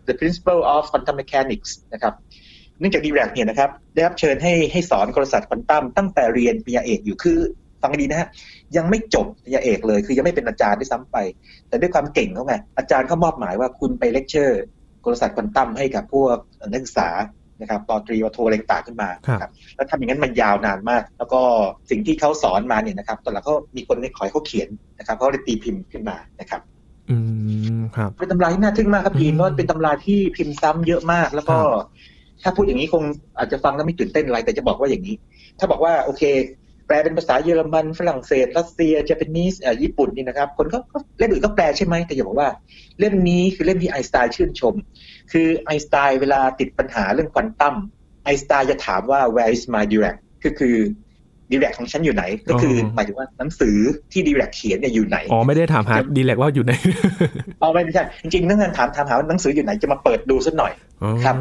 [0.08, 2.14] The Principle of Quantum Mechanics นะครับ
[2.80, 7.40] เนื่องจากดิแรกเนี่ยนะครับได้รับเชิญให้ให้สอนกลศาสตร์ควอนตัมตั้งแต่เรียนปริญญาเอกอยู่คือ
[7.82, 8.28] ฟังดีนะฮะ
[8.78, 11.18] ยังไม่จบปริญญาเอกเลย คือยังไม่เป็นอาจารย์ด้วยซ้ำไป
[11.68, 14.64] แต่ด้วยความเก่งเขาไงอาจารย์เขามอบหมายว่าคุณไปเลคเชอร์
[15.06, 16.38] กลศาสตร์ควอนตัมให้กับพวก
[16.72, 17.10] นักศึกษา
[17.62, 19.10] นะครับปอตรีวโทอะไรต่างขึ้นมา
[19.42, 21.42] ครับแล้วทำอย่างนั้นมันยาวนานมาก แล้วก็
[21.90, 24.70] สิ่งที่เขาสอนมาเนี่ยนะครับตอนหลังเขามีคนในขอยเขาเขียน
[25.00, 26.62] นะครับเขาเลยตีพิมพ์ขึ้นมานะครับ
[27.10, 27.18] อื
[27.78, 31.58] มครับเป็นตำราที่น่าทึ่งมากครับพีนเพราะเป็นตำราที่พิมพ์ซ้ำเยอะมาก แล้วก็
[32.44, 33.04] ถ้าพูดอย่างนี้คง
[33.38, 35.16] อาจจะฟังแล้วไม่ตื่นเต้นอะไรแต่จะบอกว่าอย่างนี้
[35.60, 36.24] ถ้าบอกว่าโอเค
[36.88, 40.78] แปลเป็นภาษาเยอรมันฝรั่งเศสรัสเซียเจแปนิสญี่ปุ่นนี่นะครับ คนก็
[41.18, 42.50] เล่มอื่นก็แปลใช่ไหมแต่อย่าบอกว่า
[43.00, 44.74] เล่มนี้คือเล่มที่ไอน์สไตน์ชื่นชม
[45.32, 47.76] คือไอน์สไตน์เวลาติดปัญหาเรื่องควอนตัม
[48.24, 50.76] ไอน์สไตน์จะถามว่า where is my Dirac ก็คือ
[51.52, 53.78] ดิแรกของฉันอยู่ไหน ก็คือหมายถึงว่าหนังสือ
[54.12, 56.74] ที่ดิแรกเขียนเนี่ยอยู่ไหน อ๋อ ไม่ได้ถามหาดิแรกว่าอยู่ไหน
[57.62, 60.72] อ๋อไม่ใช่ จริงๆนั่งงานถามถามหาว่าหนังสืออยู่ไหนจะมาเปิดดูสักหน่อย
[61.24, 61.36] ครับ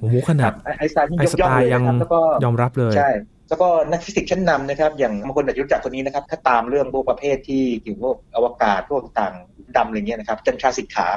[0.00, 3.10] โอ้โหขนาดไอน์สไตน์ยกย่องเลยครับแล้วก็ยอมรับเลย ใช่
[3.48, 9.34] แล้วก็นักฟิสิกส์ชั้นนำนะครับ อย่างบางคนอาจจะรู้จักคนนี้นะครับ ถ้าตามเรื่องพวกประเภทที่เกี่ยวกับอวกาศพวกต่าง
[9.76, 11.08] ดำอะไรเงี้ยนะครับจันทราสิกขา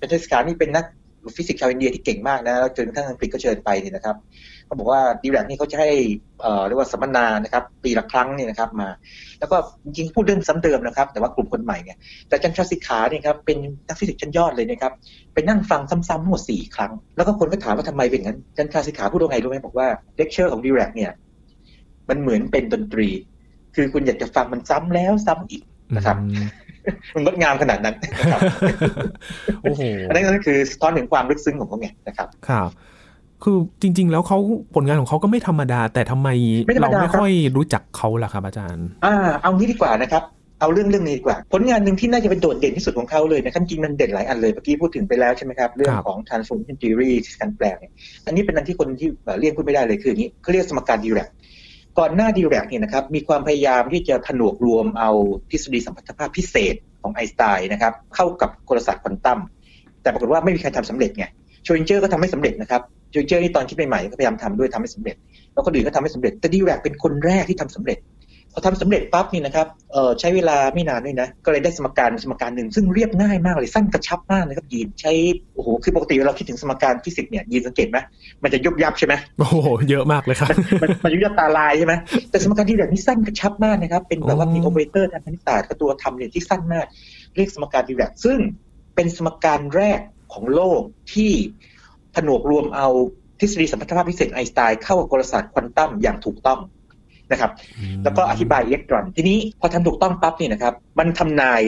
[0.00, 0.84] จันทราสิกขานี่เป็นนัก
[1.36, 4.16] ฟิสิกส์ชาวอินเดียที่เก่งมากนะจนกระทั่งอังกฤษก็เชิญไปนี่นะครับ
[4.66, 5.90] เขาบอกว่าดิแรกนี่เขาจะให้
[6.66, 8.88] เรียกว่าสัมมนานะครับปีละครั้งนี่นะครับมา
[9.40, 11.96] แล้วก็จริงๆพูดเรื่องซ้ำเดิมนะครับ แต่ว่ากลุ่มคนใหม่เนี่ย
[12.28, 13.58] แต่จันทราสิกขาเนี่ยครับเป็น
[13.88, 14.92] นักฟิสิกส์ชั้นยอดเลยนะครับ
[15.34, 21.10] ไปนั่งฟังซ้ำๆทั้งหมดสี่ครั้ง แล้วก็คนก็ถามว่าทำไมเป็นงั้นจันทราสิกขาพูดว่าไงรู้ไหมบอกว่าเลคเชอร์ของดิแรกเนี่ย
[22.08, 23.08] มันเหมือนเป็นดนตรี
[23.74, 25.62] คือคุณอยากจะฟังมันซ้ำแล้วซ้ำอีก
[25.96, 26.16] นะครับ
[27.14, 28.40] มันงดงามขนาดนั้นนะครับ
[29.62, 32.70] โอ้โหอันนั้นก็คือสะท้อนถึงความลึกซึ้งของเขาไงนะครับครับ
[33.42, 34.38] คือจริง ๆ แล้วเขา
[34.74, 36.28] ผลงานของเขาก็ไม่ธรรมดา แต่ทำไม
[36.82, 40.24] เราไม่ค่อยรู้จักเขาล่ะครับอาจารย์ อ่า เอางี้ดีกว่านะครับ
[40.60, 47.76] เอาเรื่องเรื่องนี้ดีกว่า ผลงานหนึ่งที่น่าจะเป็นโดดเด่นที่สุดของเขาเลยนะครับจริงมันเด่นหลายอันเลยเมื่อกี้พูดถึงไปแล้วใช่ไหมครับ เรื่องของ transformation theory การแปลง
[48.26, 49.08] อันนี้เป็นอันที่คนที่
[49.40, 51.28] เรียกพูดไม่ได้เลยคืออย่างนี้เขาเรียกสมการดิแรก
[51.98, 55.10] ก่อนหน้าดิแรกเนี่ยนะครับมีความพยายามที่จะผนวกรวมเอา
[55.50, 59.38] ทฤษฎีสัมพัทธภาพพิเศษของไอน์สไตน์นะครับเข้ากับกลศาสตร์ควอนตัม
[60.02, 61.24] แต่ปรากฏว่าไม่มีใครทำสำเร็จไง
[61.62, 65.16] ชเรอดิงเงอร์ก็ทำไม่สำเร็จนะครับชเรอดิงเงอร์นี่ตอนคิดใหม่ๆก็พยายามทำด้วยทำไม่สำเร็จ
[65.52, 67.98] แล้วคนอื่นก็ทำไม่สำเร็จแต่ดิแรกเป็นคนแรกที่ทำสำเร็จ
[68.52, 75.12] พอทำสำเร็จปั๊บนี่นะครับเอ่อใช้เวลาไม่นานด้วยนะ ก็เลยได้สมการสมการหนึ่งซึ่งเรียบง่ายมากเลยสั้นกระชับมากเลยครับยีนใช้
[75.54, 77.98] โอ้โหคือปกติเราคิดถึงสมการฟิสิกส์เนี่ยยีนสังเกตไหม
[78.42, 80.48] มันจะยุบยับใช่ไหมโอ้โหเยอะมากเลยครับ
[81.04, 81.94] มันยุบยับตาลายใช่ไหม
[82.30, 86.86] แต่สมการที่แบบนี้สั้นกระชับมากนะครับเป็นแบบว่ามีโอเปอเรเตอร์ทางคณิตศาสตร์กับตัวทำเนี่ยที่สั้นมาก
[87.34, 88.38] เรียกสมการดิแรกซึ่ง
[88.94, 90.00] เป็นสมการแรก
[90.32, 90.80] ของโลก
[91.12, 91.32] ที่
[92.14, 92.88] ผนวกรวมเอา
[93.40, 96.60] ทฤษฎีสัมพัทธภาพพิเศษไอน์สไตน์เข้ากับกลศาสตร์ควอนตัมอย่างถูกต้อง
[97.32, 97.50] นะครับ
[98.04, 101.62] แล้วก็อธิบายอิเล็กตรอน ทีนี้พอทำถูกต้องปั๊บเนี่ยนะครับ มันทำนาย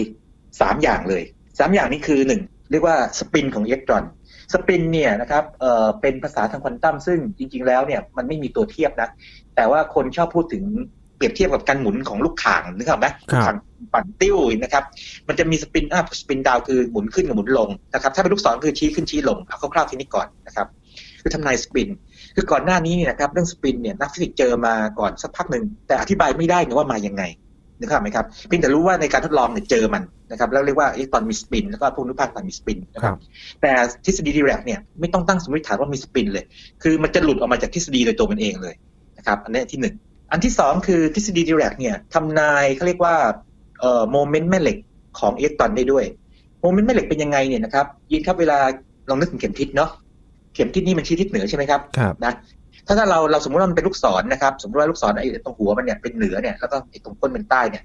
[0.60, 1.22] สามอย่างเลย
[1.58, 4.04] สามอย่างนี้คือหนึ่งเรียกว่าสปินของอิเล็กตรอน
[4.52, 9.08] สปินเนี่ยนะครับเอ่อเป็นภาษาทางควอนตัมซึ่งจริง ๆ แล้วเนี่ยมันไม่มีตัวเทียบนะ
[9.56, 10.64] แต่ว่าคนชอบพูดถึง
[11.16, 13.56] เปรียบเทียบกับการหมุนของลูกข่างนึกออกไหมลูกข่าง
[13.92, 14.84] ปั่นติ้วนะครับ
[15.28, 20.66] มันจะมี spin up spin down คือหมุนขึ้นกับหมุนลงนะครับ ถ้าเป็นลูกศรคือชี้ขึ้นชี้ลงเอาคร่าวๆทีนี้ก่อนนะครับ
[21.22, 21.88] คือทำนายสปิน
[22.34, 27.22] คือก่อนหน้านี้เนี่ยนะครับเรื่องสปินเนี่ยนักฟิสิกส์เจอมาก่อนสักพักหนึ่งแต่อธิบายไม่ได้นะว่ามายังไง
[27.82, 33.14] นะครับไหมครับเพียงแต่รู้ว่าในการทดลองเนี่ยเจอมันนะครับแล้วเรียกว่าอิเล็กตรอนมีสปินแล้วก็พวกอนุภาคต่างมีสปินนะครับ
[33.62, 33.72] แต่
[34.04, 36.44] ทฤษฎีดิแรกเนี่ยไม่ต้องตั้งสมมติฐานว่ามีสปินเลย
[36.82, 38.74] คือมันจะหลุดออกมาจากทฤษฎีโดยตัวมันเองเลย
[39.18, 39.94] นะครับอันนี้ที่หนึ่ง
[40.32, 43.14] อันที่สองคือทฤษฎีดิแรกเนี่ยทำนายเขาเรียกว่า
[43.80, 44.78] เอ่อโมเมนต์แม่เหล็ก
[45.18, 46.04] ของอิเล็กตรอนได้ด้วย
[46.62, 48.58] โมเมนต์แม่เหล็กเป็นยังไงเนี่ยนะครับยินครับเวลา
[49.08, 49.90] ลองนึกถึงเข็มทิศเนาะ
[50.54, 52.32] เข็มทิศนี่มันชี้ทิศเหนือใช่ไหมครับครับนะ
[52.86, 57.82] ถ้าถ้าเราเราสมมติว่ามันเป็นลูกศรนะครับ สมมติว่าลูกศรไอ้ตรงหัวมันเนี่ยเป็นเหนือเนี่ยแล้วก็ไอ้ตรงก้นเป็นใต้เนี่ย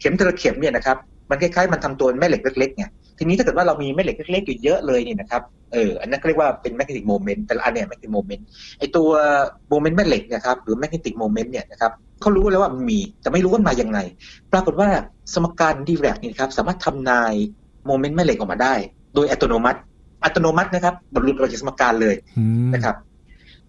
[0.00, 0.96] เข็มแต่ละเข็มเนี่ยนะครับ
[1.30, 2.84] มันคล้ายๆมันทำตัวแม่เหล็กเล็กๆไง
[3.18, 8.46] ทีนี้ถ้าเกิดว่าเรามีแม่เหล็กเล็กๆอยู่เยอะเลยเนี่ยนะครับเอออันนั้นก็เรียกว่าเป็น magnetic moment แต่ละอันเนี่ย magnetic moment
[8.78, 9.08] ไอ้ตัว
[9.70, 13.98] โมเมนต์แม่เหล็กเนี่ยครับหรือ magnetic moment เนี่ยนะครับเขารู้แล้วว่ามันมีแต่ไม่รู้ว่ามาอย่างไง
[14.52, 14.88] ปรากฏว่า
[15.34, 17.34] สมการดิแรกนี่ครับสามารถทำนาย
[17.86, 18.74] โมเมนต์แม่เหล็กออกมาได้
[19.14, 19.80] โดยอัตโนมัติ
[20.24, 22.96] อัตโนมัตินะครับบรรลุออกจากสมการเลยอืมนะครับ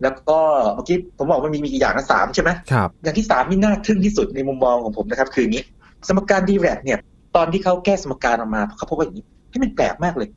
[0.02, 0.40] แล้วก็
[0.76, 5.64] เมื่อกี้ผมบอกว่ามีมีกี่อย่างนะสามใช่ไหมครับอย่างที่สามนี่น่าทึ่งที่สุดในมุมมองของผมนะครับ คืออย่างนี้
[6.08, 7.00] สมการดีแรกเนี่ย
[7.36, 10.30] ตอนที่เขาแก้สมการออกมาเขาพบว่าอย่างนี้ที่มันแปลกมากเลย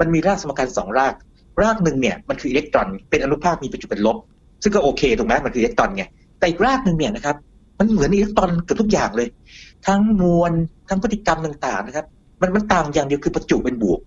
[0.00, 1.14] มันมีรากสมการสองราก
[1.62, 4.16] รากหนึ่งเนี่ยมันคืออิเล็กตรอนเป็นอนุภาคมีประจุเป็นลบ
[4.62, 6.04] ซึ่งก็โอเคถูกไหมมันคืออิเล็กตรอนไง
[6.38, 7.36] แต่อีกรากหนึ่งเนี่ยนะครับ
[7.78, 9.28] มันเหมือนอิเล็กตรอนเกือบทุกอย่างเลย
[9.86, 10.52] ทั้งมวล
[10.88, 12.06] ทั้งพฤติกรรมต่างๆนะครับ
[12.40, 14.00] มันมันต่างอย่างเดียวคือประจุเป็นบวก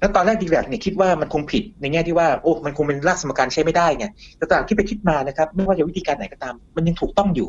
[0.00, 4.06] แล้วตอนแรกดิแรกเนี่ยคิดว่ามันคงผิดในแง่ที่ว่าโอ้ มันคงเป็นรากสมการใช้ไม่ได้ไง
[4.36, 7.48] แต่ตอนหลังคิดไปคิดมานะครับ ไม่ว่าจะวิธีการไหนก็ตาม มันยังถูกต้องอยู่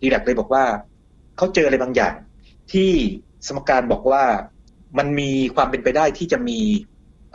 [0.00, 0.64] ดิแรกเลยบอกว่า
[1.36, 2.14] เขาเจออะไรบางอย่าง
[2.72, 2.90] ที่
[3.46, 4.24] สมการบอกว่า
[4.98, 6.58] มันมีความเป็นไปได้ที่จะมี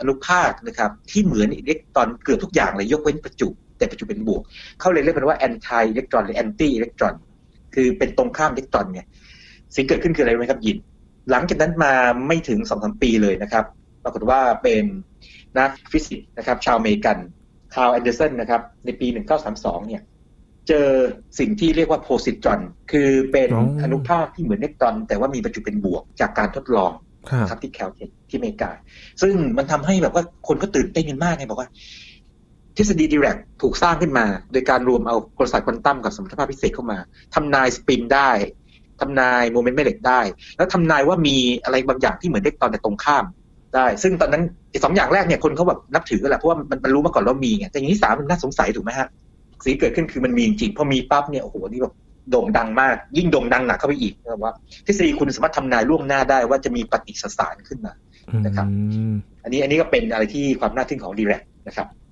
[0.00, 3.48] อนุภาคนะครับ ที่เหมือนอิเล็กตรอนเกือบทุกอย่างเลยยกเว้นประจุ
[3.78, 4.42] แต่ประจุเป็นบวก
[4.80, 7.14] เขาเลยเรียกมันว่า anti-electron หรือ anti-electron
[7.74, 9.06] คือเป็นตรงข้ามอิเล็กตรอนเนี่ย
[9.74, 10.76] สิ่งเกิดขึ้นคืออะไรไหมครับยิน
[11.30, 11.92] หลังจากนั้นมา
[12.28, 13.64] ไม่ถึงสองสามปีเลยนะครับ
[14.04, 14.84] ปรากฏว่าเป็น
[15.58, 17.16] นักฟิสิกส์นะครับ ชาวอเมริกัน
[17.74, 19.06] คาร์ลแอนเดอร์สันนะครับ ในปี
[19.48, 20.02] 1932 เนี่ย
[20.68, 20.88] เจอ
[21.38, 22.60] สิ่งที่เรียกว่าโพซิตรอน
[22.92, 26.92] คือเป็นอ๋อออนุภาคที่เหมือนอิเล็กตรอน แต่ว่ามีประจุเป็นบวกจากการทดลอง
[27.30, 28.70] ครับครับที่แคลเทคที่อเมริกา
[29.22, 31.68] ซึ่งมันทำให้แบบว่าคนก็ตื่นเต้นกันมากไงบอกว่า
[32.76, 36.98] ทฤษฎีดีแรกถูกสร้างขึ้นมา โดยการรวมเอากลศาสตร์ควอนตัมกับสมรรถภาพพิเศษเข้ามา
[37.34, 38.30] ทำนายสปินได้
[39.00, 40.20] ทำนายโมเมนต์แม่เหล็กได้
[40.56, 43.24] แล้วทำนายว่ามีอะไรบางอย่างที่เหมือนอิเล็กตรอนแต่ตรงข้าม
[43.76, 49.08] ได้ ซึ่งตอนนั้นไอ้สองอย่างแรกเนี่ยคนเขาแบบนับถือกันแหละเพราะว่ามันมันรู้มาก่อนว่ามีไงแต่อย่างที่สามมันน่าสงสัยถูกไหมฮะ
[49.64, 51.94] สิ่งที่เกิดขึ้นคือมันมีจริงพอมีปั๊บเนี่ยโอ้โหนี่แบบ
[52.30, 54.52] โด่งดังมาก ยิ่งโด่งดังหนักเข้าไปอีกนะครับว่า
[54.86, 57.92] ทฤษฎีคุณสามารถทำนายล่วงหน้าได้ว่าจะมีปฏิสสารขึ้นมา
[58.46, 62.03] นะครับอืมอันนี้อันนี้ก็เป็นอะไรที่ความน่าทึ่งของดีแรกนะครับอืม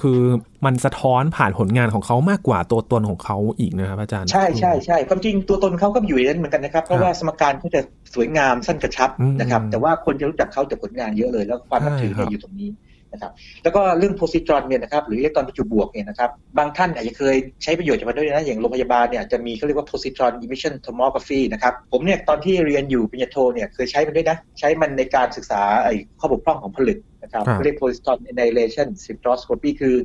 [0.00, 0.20] คือ
[0.64, 7.80] มันสะท้อนผ่านผลงานของเขามากกว่าตัวตนของเขาอีกนะครับอาจารย์ ใช่ใช่ใช่ความจริงตัวตนเขาก็อยู่ในนั้นเหมือนกันนะครับ เพราะว่าสมการเขาจะ
[8.14, 12.70] สวยงามสั้นกระชับอืมนะครับ แต่ว่าคนจะรู้จักเขาจากผลงานเยอะเลย แล้วความนับถือใช่ครับเนี่ยอยู่ตรงนี้
[13.12, 13.32] นะครับ
[13.62, 29.96] แล้วก็เรื่องโพซิตรอนเนี่ยนะครับหรืออิเล็กตรอนประจุบวกเนี่ยนะครับบางท่านอาจจะเคยใช้ประโยชน์จากมันด้วยนะอย่างโรงพยาบาลเนี่ยจะมีเขาเรียกว่า positron emission tomography นะครับผมเนี่ยตอนที่เรียนอยู่ปริญญาโทเนี่ยเคยใช้มันด้วยนะ ใช้มันในการศึกษาไอ้ข้อบกพร่องของผลึก นะครับครับเขาเรียก positron annihilation spectroscopy คือ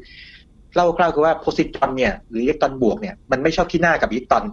[0.77, 4.43] เล่าคร่าวๆคือว่า positron เนี่ยหรืออิเล็กตรอนบวกเนี่ยมันไม่ชอบขี้หน้ากับอิเล็กตรอน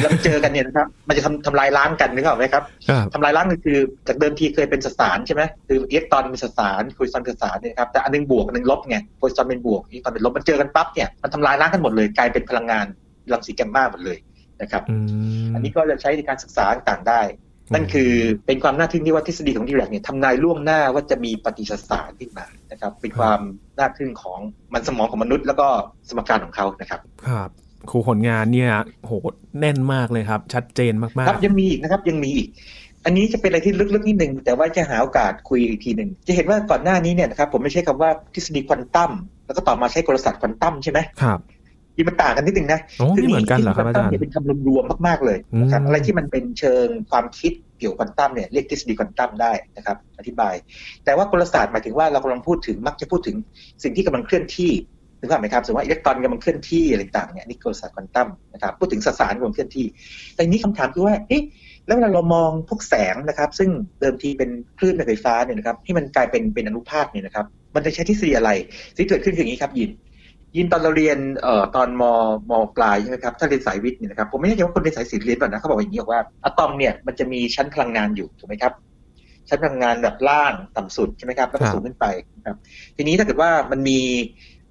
[0.00, 3.78] แล้วมันเจอกันเนี่ยนะครับมันจะทำทำลายล้างกันนึกออกไหมครับครับทำลายล้างก็คือ
[4.08, 12.86] จากเดิมทีเคยเป็นสสารใช่ไหมคืออิเล็กตรอนเป็นสสารโพลิซอนเป็นสสารเนี่ยครับแต่อันหนึงบวกอันหนึงลบไงโพลิซอนเป็นบวกอิเล็กตรอนเป็นลบมันเจอกันปั๊บเนี่ยมันทำลายล้างกันหมดเลยกลายเป็นพลังงาน
[13.32, 14.18] รังสีแกมมาหมดเลย
[14.62, 14.96] นะครับอื
[15.46, 17.20] มอันนี้ก็จะใช้ในการศึกษาต่างๆได้
[17.74, 18.10] นั่นคือ
[18.46, 23.40] เป็นความน่าทึ่งที่ว่าทฤษฎีของดีแรกเนี่ยทำนายล่วงหน้าว่าจะมีปฏิสสารขึ้นมานะครับ เป็นความ
[23.78, 24.38] น่าทึ่งของ
[24.72, 25.66] มันสมองของมนุษย์ แล้วก็
[26.08, 27.50] สมการของเขานะครับ ครับ
[27.90, 28.70] ครูผลงานเนี่ย
[29.02, 29.12] โห
[29.60, 32.48] แน่นมากเลยครับ ชัดเจนมากครับยังมีอีกนะครับยังมีอีก
[33.04, 39.10] อันนี้จะเป็นอะไรที่ลึกๆนิดนึงแต่ว่าจะหาโอกาสคุยอีกทีหนึ่งจะเห็นว่าก่อนหน้านี้เนี่ยนะครับผมไม่ใช้คำว่าทฤษฎีควอนตัม
[39.46, 41.38] แล้วก็ต่อมาใช้กลศาสตร์ควอนตัมใช่ไหมๆครับ
[41.98, 50.54] ที่มันต่างกันนิดนึงนะโอ้ไม่เหมือนกันเหรอครับอาจารย์ทฤษฎีควอนตัมเนี่ยเป็นคำรวมๆมากๆเลยนะครับอืมอะไรที่มันเป็นเชิงความคิดเกี่ยวกับควอนตัมเนี่ยเรียกทฤษฎีควอนตัมได้นะครับ อธิบาย
[51.04, 53.36] แต่ว่ากลศาสตร์หมายถึงว่าเรากำลังพูดถึงมักจะพูดถึง
[53.82, 54.72] สิ่งที่กำลังเคลื่อนที่
[55.20, 59.86] นึกภาพไหมครับสมมติว่าอิเล็กตรอนกำลังเคลื่อนที่อะไรต่างๆเนี่ยนี่กลศาสตร์ควอนตัมนะครับพูดถึงสสารกำลังเคลื่อนที่
[60.34, 61.42] แต่ทีนี้คำถามคือว่าเอ๊ะ
[61.86, 68.50] แล้วเวลาเรามองพวกแสงนะครับ ซึ่งเดิมทีเป็นคลื่นไฟฟ้าเนี่ยนะครับที่มันกลายเป็นเป็นอนุภาคเนี่ยนะครับมันจะใช้ทฤษฎีอะไร
[68.96, 69.90] สิ่งที่เกิดขึ้นคืออย่างนี้ครับยิน
[70.56, 72.02] ยินตอนเราเรียนเอ่อตอนม
[72.50, 78.72] มปลายใช่ไหมครับถ้าเรียนสายวิทย์เนี่ยนะครับผมไม่แน่ใจว่าคนเรียนสายศิลป์เรียนแบบนะเขาบอกอย่างนี้บอกว่าอะตอมเนี่ยมันจะมีชั้นพลังงานอยู่ถูกไหมครับ
[79.48, 82.06] ชั้นพลังงานแบบล่างต่ำสุดใช่ไหมครับแล้วก็ครับสูงขึ้นไป
[82.36, 82.56] นะครับ
[82.96, 83.98] ทีนี้ถ้าเกิดว่ามันมี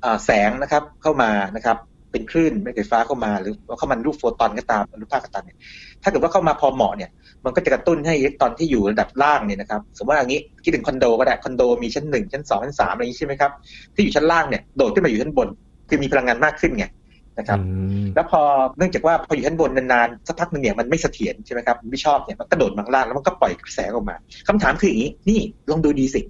[0.02, 1.78] เอ่อแสงนะครับเข้ามานะครับ
[2.12, 5.58] เป็นคลื่นไฟฟ้าเข้ามาหรือว่าเข้ามารูปโฟตอนก็ตามอนุภาคก็ตามเนี่ย
[6.04, 7.10] ถ้าเกิดว่าเข้ามาพอเหมาะเนี่ย
[7.46, 13.52] มันก็จะกระตุ้นให้อิเล็กตรอนที่อยู่ระดับล่างเนี่ยนะครับสมมติว่าอย่างนี้คิดถึงคอนโดก็ได้คอนโดมีชั้นหนึ่งชั้นสองชั้นสามอะไรอย่างนี้ใช่ไหมครับ
[13.96, 15.50] ที่อยู่ชั้นล่างเนี่ยโดดขึ้นมาอยู่ชั้นบน
[15.90, 16.86] คือมีพลังงานมากขึ้นไง
[17.40, 17.66] นะครับอื
[18.04, 18.42] มแล้วพอ
[18.78, 24.16] เนื่องจากว่าพออยู่ชั้นบนนานๆสักพักหนึ่งเนี่ยมันไม่เสถียรใช่ไหมครับมันไม่ชอบเนี่ยมันกระโดดมาข้างล่างแล้วมันก็ปล่อยกระแสออกมา
[24.48, 26.22] คำถามคืออย่างนี้นี่ลองดูดีสิ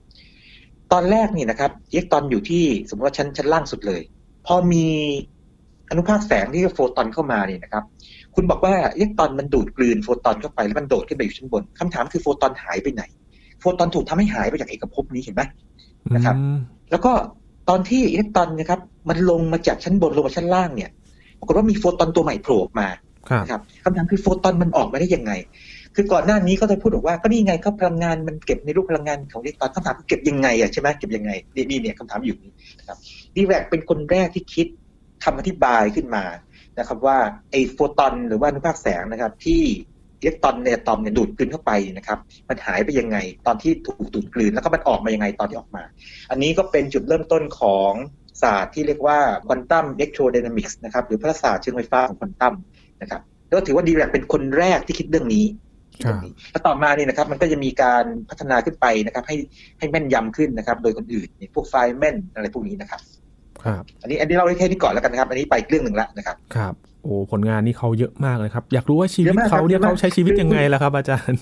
[0.91, 4.01] ตอนแรกนี่นะครับอิเล็กตรอนอยู่ที่สมมติว่าชั้นชั้นล่างสุดเลย
[4.47, 4.85] พอมี
[5.89, 7.83] อนุภาคแสงที่เรียกว่าโฟตอนเข้ามาเนี่ยนะครับ
[8.35, 13.03] คุณบอกว่าอิเล็กตรอนมันดูดกลืนโฟตอนเข้าไปแล้วมันโดดขึ้นไปอยู่ชั้นบนคำถามคือโฟตอนหายไปไหน
[13.59, 15.41] โฟตอนถูกทำให้หายไปจากเอกภพนี้เห็นไหม
[16.15, 16.57] นะครับอืม
[16.91, 17.11] แล้วก็
[17.69, 20.89] ตอนที่อิเล็กตรอนนะครับ มันลงมาจากชั้นบนลงมาชั้นล่างเนี่ย
[21.39, 22.87] ปรากฏว่ามีโฟตอนตัวใหม่โผล่ออกมา
[23.29, 25.31] ครับนะครับคำถามคือโฟตอนมันออกมาได้ยังไง
[25.95, 32.97] คือก่อนหน้านี้ก็ได้พูดบอกว่าก็นี่ไงก็พลังงานมันเก็บในรูปพลังงานของอิเล็กตรอนคำถามคือเก็บยังไงอะใช่ไหมเก็บยังไงนี่นี่เนี่ยคำถามอยู่นี้นะครับ
[33.35, 34.67] ดีแวกเป็นคนแรกที่คิด
[35.23, 36.23] คำอธิบายขึ้นมา
[36.79, 37.17] นะครับว่า
[37.51, 39.61] ไอ้โฟตอนหรือว่าอนุภาคแสงนะครับที่
[40.21, 45.83] อิเล็กตรอนในอะตอมเนี่ยดูดกลืนเข้าไปนะครับ มันหายไปยังไง ตอนที่ถูกดูดกลืนแล้วก็มันออกมายังไงตอนที่ออกมา
[46.31, 47.91] อันนี้ก็เป็นจุดเริ่มต้นของ
[48.41, 52.53] ศาสตร์ที่เรียกว่า quantum electrodynamics นะครับหรือพลศาสตร์เชิงไฟฟ้าของควอนตัม
[53.01, 55.45] นะครับแล้วก็ถือว่าดิแรกเป็นคนแรกที่คิดเรื่องนี้
[56.05, 56.15] ครับ
[56.51, 59.35] แล้วต่อมาเนี่ยนะครับมันก็จะมีการพัฒนาขึ้นไปนะครับ ให้
[59.79, 63.01] ให้แม่นยำขึ้นนะครับ โดยคนอื่นเนี่ยพวกไฟน์แมนอะไรพวกนี้นะครับ
[63.63, 71.39] ครับ อันนี้อันนี้เราได้แค่นี้ก่อนแล้วกันนะครับ อันนี้ไปอีกเรื่องหนึ่งแล้วนะครับ ครับโอ้ผลงานนี่เขาเยอะมากเลยครับ อยากรู้ว่าชีวิตเยอะมากเขาเนี่ยครับเยอะมากเขาใช้ชีวิตยังไงล่ะครับ อาจารย์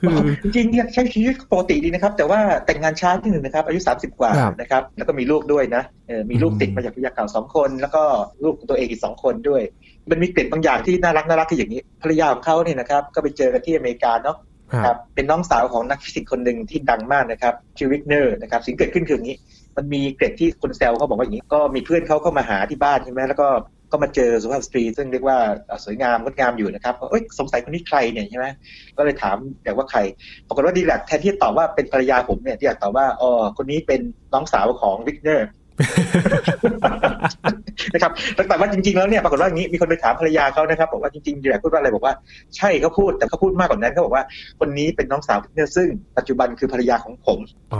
[0.00, 8.02] คือจริงๆเนี่ยใช้ชีวิตปกติดีนะครับ แต่ว่าแต่งงานช้าที่หนึ่งนะครับ อายุ 30 กว่าครับนะครับ แล้วก็มีลูกด้วยนะเออมีลูกอืมติดมาจากภรรยาเก่าสองคน แล้วก็
[8.42, 9.62] ลูกของตัวเองอีกสองคนด้วย
[10.10, 14.36] มันมีเกร็ดบางอย่างที่น่ารักน่ารักคืออย่างนี้ภรรยาของเขาเนี่ยนะครับ ก็ไปเจอกันที่อเมริกาเนาะ
[14.72, 19.36] ครับครับเป็นน้องสาวของนักฟิสิกส์คนหนึ่งที่ดังมากนะครับชื่อวิกเนอร์นะครับสิ่งเกิดขึ้นคืออย่างนี้
[19.76, 23.46] มันมีเกร็ดที่คนแซวเขาบอกว่าอย่างนี้ก็มีเพื่อนเขาเข้ามาหาที่บ้านใช่ไหมแล้วก็
[23.96, 28.46] ก็มาเจอสุภาพสตรี ซึ่งเรียกว่าเอ่อสวยงามงดงามอยู่นะครับก็เอ้ยสงสัยคนนี้ใครเนี่ยใช่ไหม
[28.98, 29.98] ก็เลยถามแต่ว่าใคร
[30.46, 34.00] ปรากฏว่าดิแรกแทนที่จะตอบว่าเป็นภรรยาผมเนี่ยที่อยากตอบว่าอ๋อคนนี้เป็น
[34.32, 35.48] น้องสาวของวิกเนอร์
[37.94, 42.14] นะครับแต่ว่าจริงๆแล้วเนี่ยปรากฏว่าอย่างนี้มีคนไปถามภรรยาเขานะครับบอกว่าจริงๆดิแรกพูดว่าอะไรบอกว่า
[42.56, 44.24] ใช่เขาพูดแต่เขาพูดมากกว่านั้นเขาบอกว่า
[44.60, 47.38] คนนี้เป็นน้องสาววิกเนอร์ซึ่งปัจจุบันคือภรรยาของผม
[47.72, 47.78] อ๋อ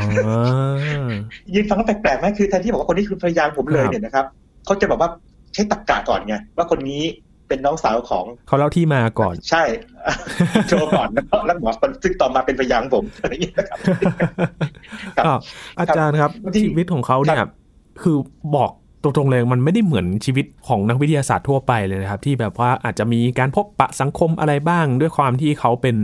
[1.55, 4.27] ยืนฟังแล้วแปลกๆไหมคือแทนที่บอกว่าคนนี้คือภรรยาของผมเลยครับเนี่ยนะครับ
[4.67, 5.11] เขาจะบอกว่า
[5.57, 7.03] ใช้ตรรกะก่อนไงว่าคนนี้
[7.49, 9.63] เป็นน้องสาวของเขาเล่าที่มาก่อน ใช่
[10.69, 11.71] โชว์ก่อนแล้วก็แล้วหมอ
[12.03, 13.79] ซึ่งต่อมาเป็นภรรยาของผมอะไรอย่างเงี้ยนะครับ
[15.17, 15.39] ครับอ้าว
[15.79, 17.51] อาจารย์ครับบางทีชีวิตของเขาเนี่ยครับ
[18.03, 18.17] คือ
[18.57, 18.71] บอก
[19.03, 25.97] ตรงๆเลยมันไม่ได้เหมือนชีวิตของนักวิทยาศาสตร์ทั่วไปเลยนะครับ ที่แบบว่าอาจจะมีการพบปะสังคมอะไรบ้าง ด้วยความที่เขาเป็น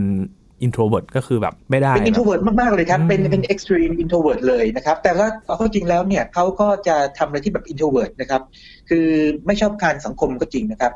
[0.65, 8.41] introvert ก็คือแบบไม่ได้ เป็นแบบ introvert มาก ๆ เลยครับ เป็นอืมเป็น extreme introvert เลยนะครับ แต่ว่าเอาเข้าจริงแล้วเนี่ยเขาก็จะทำอะไรที่แบบ introvert นะครับ
[8.89, 9.05] คือ
[9.45, 10.93] ไม่ชอบการสังคมก็จริงนะครับ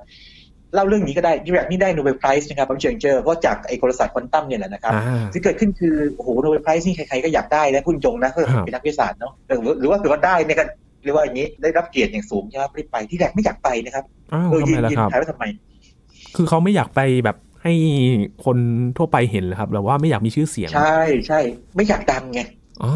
[0.73, 10.65] เล่าเรื่องนี้ก็ได้ดิแรกนี่ได้ Nobel Prize นะครับผมเชิงเจอเพราะจากไอ้กลศาสตร์ควอนตัมเนี่ยแหละนะครับอ่าที่เกิดขึ้นคือโอ้โห Nobel Prize นี่ใครๆก็อยากได้นะพูดตรงนะก็ครับเป็นนักวิทยาศาสตร์เนาะหรือหรือว่าถือว่าได้เนี่ยก็
[11.03, 14.03] เรียกว่าอย่างนี้ได้รับเกียรติอย่างสูงใช่ไหมรีบไปดิแรกไม่อยากไปนะครับ
[14.34, 15.45] อ้าวเออทำยืไมนล่ะยืนครับถ่ายไว้ทำไม
[16.36, 17.80] คือเขาไม่อยากไปแบบ ให้
[18.45, 18.58] คน
[18.97, 21.39] ทั่วไปเห็นเหรอครับหรือว่าไม่อยากมีชื่อเสียง ใช่ใช่
[21.75, 22.41] ไม่อยากดังไง
[22.84, 22.91] อ๋อ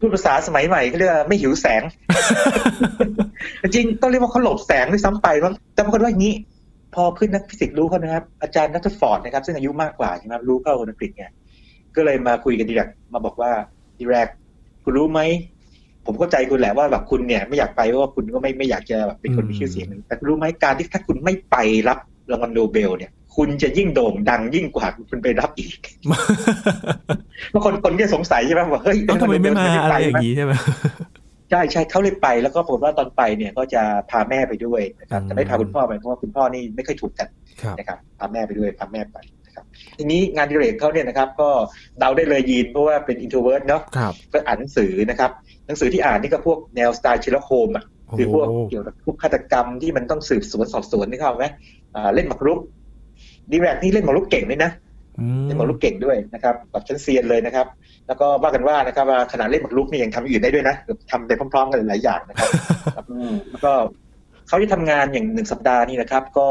[0.00, 1.82] พูดภาษาสมัยใหม่เขาเรียกว่าไม่หิวแสง
[3.62, 6.34] จริงๆต้องเรียกว่าเขาหลบแสงด้วยซ้ำไปมั้งแต่ปรากฏว่าอย่างนี้
[6.94, 11.24] พอเพื่อนนักฟิสิกส์รู้เขานะครับ อาจารย์รัทเทอร์ฟอร์ดนะครับ ซึ่งอายุมากกว่าใช่ไหมรู้เข้าคนอังกฤษไง
[11.96, 13.50] ก็เลยมาคุยกันดิแรกมาบอกว่า
[13.98, 14.28] ดิแรก
[14.84, 15.20] คุณรู้ไหม
[16.06, 21.56] ผมเข้าใจคุณแหละว่าแบบคุณเนี่ยไม่อยากไปเพราะว่าคุณก็ไม่ไม่อยากจะแบบเป็นคนมีชื่อเสียงแต่คุณรู้ไหมการที่ถ้าคุณไม่ไป
[21.88, 21.98] รับ
[22.30, 25.78] รางวัลโนเบลเนี่ย คุณจะยิ่งโด่งดังยิ่งกว่าคุณไปรับอีก
[27.52, 30.52] บางคนคนก็สงสัยใช่ไหมว่าเฮ้ยเอ้าทำไมไม่มาอะไรอย่างนี้นี้ใช่ไหม
[31.50, 37.28] ใช่ใช่เขาเลยไปแล้วก็ผมว่าตอนไปเนี่ยก็จะพาแม่ไปด้วยนะครับอืมแต่ไม่พาคุณพ่อไปเพราะว่าคุณพ่อนี่ไม่ค่อยถูกกัน
[37.62, 39.64] ครับนะครับพาแม่ไปด้วยพาแม่ไปนะครับ
[39.98, 41.48] ทีนี้งานอดิเรกเขาเนี่ยนะครับ ก็
[41.98, 45.30] เดาได้เลยยีนเพราะว่าเป็น introvert เนาะครับก็อ่านหนังสือนะครับ
[45.66, 47.84] หนังสือที่อ่านนี่ก็พวกแนวสไตล์เชอร์ล็อกโฮมส์อะ
[48.18, 51.83] คือพวกเกี่ยวกับพวกฆาตกรรมที่มันต้องสืบสวนสอบสวนนี่เข้าใจไหมอ่า
[52.14, 52.60] เล่นหมากรุก
[53.50, 54.70] ดีแรกนี่เล่นหมากรุกเก่งด้วยนะ
[55.20, 57.66] อืมเล่นหมากรุกเก่งด้วยนะครับแบบชั้นเซียนเลยนะครับ
[58.06, 60.76] แล้วก็ว่ากันว่านะครับว่าขนาดเล่นหมากรุกนี่ยังทำอย่างอื่นได้ด้วยนะ
[61.10, 62.48] ทำไปพร้อมๆ กันหลายๆอย่างนะครับ
[62.96, 63.72] ครับอืมแล้วก็
[64.48, 66.46] เขาจะทำงานอย่างหนึ่งสัปดาห์นี่นะครับ ก็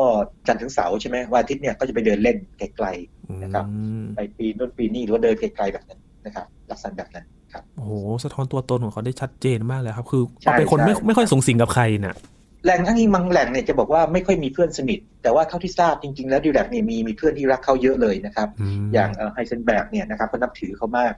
[0.47, 2.37] จันทร์ถึงเสาร์ใช่ไหมวันอาทิตย์เนี่ยก็จะไปเดินเล่น
[2.77, 2.87] ไกล
[3.43, 7.91] นะครับอืมๆไปปีนนู่นปีนี่หรือว่าเดินไกลๆแบบนั้นนะครับลักษณะแบบนั้นครับโอ้โห
[8.23, 12.15] สะท้อนตัวตนของเขาได้ชัดเจนมากเลยครับ คือใช่เขาเป็นคนไม่ใช่ไม่ค่อยสูงสิงกับใครน่ะ
[12.63, 18.47] แหล่งทั้งนี้บางแหล่งเนี่ยจะบอกว่าไม่ค่อยมีเพื่อนสนิท แต่ว่าเท่าที่ทราบจริง ๆ แล้วดิวแลกเนี่ยมีมีเพื่อนที่รักเขาเยอะเลยนะครับ
[18.81, 21.13] มอย่างไฮเซนแบกเนี่ยนะครับก็นับถือเขามาก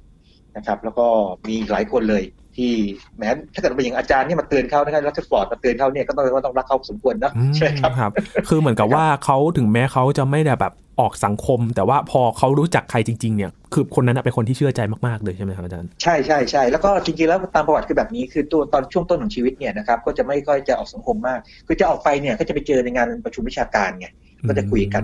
[0.56, 1.08] นะครับ แล้วก็
[1.48, 2.24] มีหลายคนเลย
[2.58, 2.72] ที่
[3.18, 8.12] แม้ถ้าเกิดเป็นอย่างอาจารย์นี่มาเตือนเขานะครับรัชฟอร์ดมาเตือนเขาเนี่ยก็ต้องว่าต้องรักเขาสมควรนะใช่ครับครับ
[8.50, 24.08] คือเหมือนกับว่าเขาถึงแม้เขาจะไม่ได้แบบออกสังคม แต่ว่าพอเขารู้จักใครจริงๆเนี่ยคือคนนั้นเป็นคนที่เชื่อใจมากๆเลยใช่ไหมครับอาจารย์ใช่ใช่ใช่แล้วก็จริงๆแล้วตามประวัติคือแบบนี้คือตัวตอนช่วงต้นของชีวิตเนี่ยนะครับก็จะไม่ค่อยจะออกสังคมมาก คือจะออกไปเนี่ยก็จะไปเจอในงานประชุมวิชาการไง
[24.48, 25.04] ก็จะคุยกัน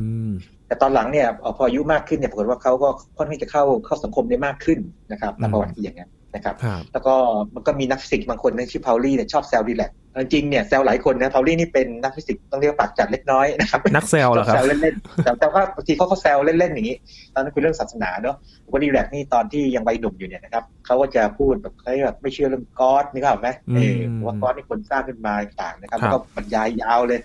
[0.71, 4.79] แต่ตอนหลังเนี่ยพออายุมากขึ้นเนี่ยปรากฏว่าเขาก็ค่อนข้างจะเข้าเข้าสังคมได้มากขึ้น
[5.11, 6.05] นะครับตามประวัติอย่างนี้
[6.35, 6.55] นะครับ
[6.93, 7.13] แล้วก็
[7.55, 9.91] มันก็มีนักฟิสิกส์บางคนชื่อเพาลีเนี่ยชอบแซวดิแรก
[10.31, 16.97] จริงเนี่ยแซวหลายคนนะเพาลีนี่เป็นนักฟิสิกส์ต้องเรียกปากจัดเล็กน้อยนะครับนักแซวเหรอครับแซวเล่นๆแต่ว่าบางทีเขาเขาแซวเล่นๆอย่างนี้
[17.33, 18.35] ตอนนั้นคุยเรื่องศาสนาเนาะ
[18.71, 27.19] วันดิแรกนี่ตอนที่ยังวัยหนุ่มอยู่เนี่ยนะครับเขาก็จะพูดแบบเขาแบบไม่เชื่อเรื่อง God นี่ครับไหมเออว่าก๊อดนี่คนสร้างขึ้นมาต่างนะครับแล้วก็บรรยายยาวเลย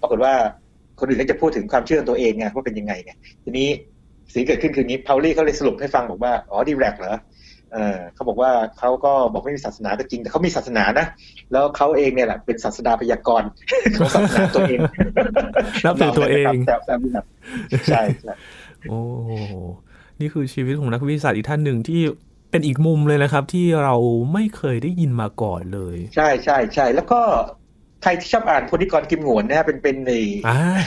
[0.00, 0.32] ปรากฏว่า
[0.98, 3.12] คนอื่นก็จะพูดถึงความเชื่อตัวเองไงว่าเป็นยังไงไง
[3.44, 3.68] ทีนี้
[4.32, 7.16] สิ่งเกิดขึ้นคือนี้พาวลี่เขาเลยสรุปให้ฟังบอกว่าอ๋อดีแลกเหรอ
[7.72, 11.06] เออเขาบอกว่าเขาก็บอกไม่มีศาสนาก็จริง แต่เขามีศาสนานะ
[11.52, 13.48] แล้วเขาเองเนี่ยแหละเป็นศาสดาพยากรณ์
[13.98, 14.78] ของศาสนาตัวเอง
[15.84, 17.24] นับถือตัวเองแต่แต่แบบ
[17.86, 18.02] ใช่
[18.88, 18.98] โอ้
[20.20, 22.00] นี่คือชีวิตของนักวิทยาศาสตร์อีกท่านหนึ่งที่
[22.50, 23.94] เป็นอีกมุมเลยนะครับ ที่เรา
[24.32, 27.20] ไม่เคยได้ยินมาก่อนเลย ใช่ใช่ใช่แล้วก็
[28.02, 30.12] ใครที่ชอบอ่านพนิกรกิมหวนนะเป็นเป็นใน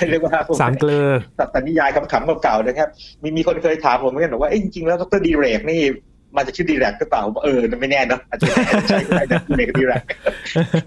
[0.10, 1.08] เรียกว่าสามเกลือ
[1.40, 2.90] สัตนิยายคำๆเก่าๆนะครับ
[3.24, 5.82] มีมีคนเคยถามผมเหมือนกันบอกว่าจริงๆแล้วดรดีเรกนี่
[6.38, 8.46] มาจะชื่อดีแรกหรือเปล่าเออไม่แน่เนาะอาจจะ
[8.90, 10.04] ใช่ก็ได้นะเมกดีแรก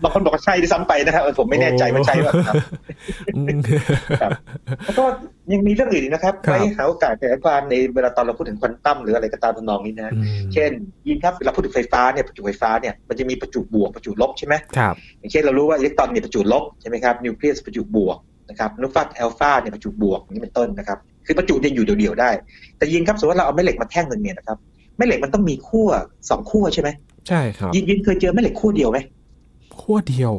[0.02, 2.32] บางคนบอกว่าใช่ที่ซ้ำไปนะครับผมไม่แน่ใจว่าใช่ป่ะ
[4.22, 4.30] ครับ
[4.84, 5.04] แล้วก็
[5.52, 10.14] ยังมีเรื่องอื่นนะครับไว้หาโอกาสแต่ความในเวลาตอนเราพูดถึงควอนตัมหรืออะไรก็ตามทำนองนี้นะ
[10.52, 10.70] เช่น
[11.06, 18.18] ยินครับเราพูดถึงไฟฟ้าเนี่ยประจุไฟฟ้าเนี่ยมันจะมีประจุบวกประจุลบใช่ไหมครับอย่างเช่นเรารู้ว่าอิเล็กตรอนเนี่ยประจุลบใช่ไหมครับนิวเคลียสประจุบวก
[18.50, 22.30] นะครับนูฟัตอัลฟาเนี่ยประจุบวกนี่เป็นต้นนะครับคือประจุเนี่ยอยู่เดี่ยวๆได้
[22.78, 24.58] แต่ยินครับสมมติว่าเราเอาแม่เหล็กมาแท่งหนึ่งเนี่ยนะครับ
[24.98, 25.88] แม่เหล็กมันต้องมีขั้ว
[26.28, 26.88] สองขั้วใช่ไหม
[27.28, 28.98] ใช่ครับยินยินเคยเจอแม่เหล็กขั้วเดียวไหม
[29.80, 30.32] ขั้วเดียว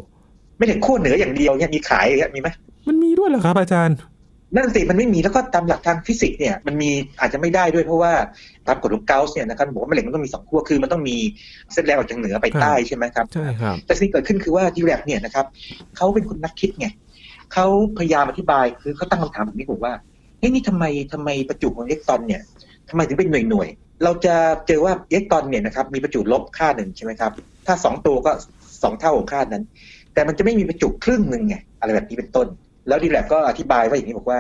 [0.58, 2.50] แม่เหล็กขั้วเหนืออย่างเดียวเนี่ยมีขายเนี่ยมีไหม
[2.88, 3.98] มันมีด้วยเหรอครับ อาจารย์
[4.56, 8.12] นั่นสิมันไม่มีแล้วก็ตามหลักทางฟิสิกส์เนี่ยมันมีอาจจะไม่ได้ด้วยเพราะว่า
[8.68, 11.16] ตามกฎของเกาส์เนี่ยนะครับบอกว่าแม่เหล็กมันต้องมีสองขั้วคือมันต้องมี
[11.74, 15.46] เส้นแรงออกจากเหนือไปใต้ใช่ไหมครับใช่ครับแต่สิ่งเกิดขึ้นคือว่าดีแลกเนี่ยนะครับ
[15.96, 16.88] เขาเป็นคนนักคิดไง
[17.54, 17.68] เขา
[17.98, 19.94] พยายามอธิบายคือเขาตั้งคำถามแบบนี้ผมว่า
[20.40, 22.42] เฮ้ยนี่ทำไมทำไมประจุของอิเล็กตรอนเนี่ย
[22.90, 23.68] ทำไมถึงเป็นหน่วยหน่วย
[24.04, 24.36] เราจะ
[24.68, 27.32] เจอว่าอิเล็กตรอนเนี่ยนะครับมีประจุลบค่าหนึ่งใช่ไหมครับ
[27.68, 28.32] ถ้าสองตัวก็
[28.84, 29.64] สองเท่าของค่านั้น
[30.14, 32.48] แต่มันจะไม่มีประจุครึ่งหนึ่งไงอะไรแบบนี้เป็นต้น
[32.88, 34.40] แล้วดิแรกก็อธิบายว่าอย่างนี้บอกว่า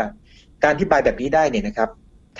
[0.63, 1.89] การอธิบายแบบนี้ได้เนี่ยนะครับ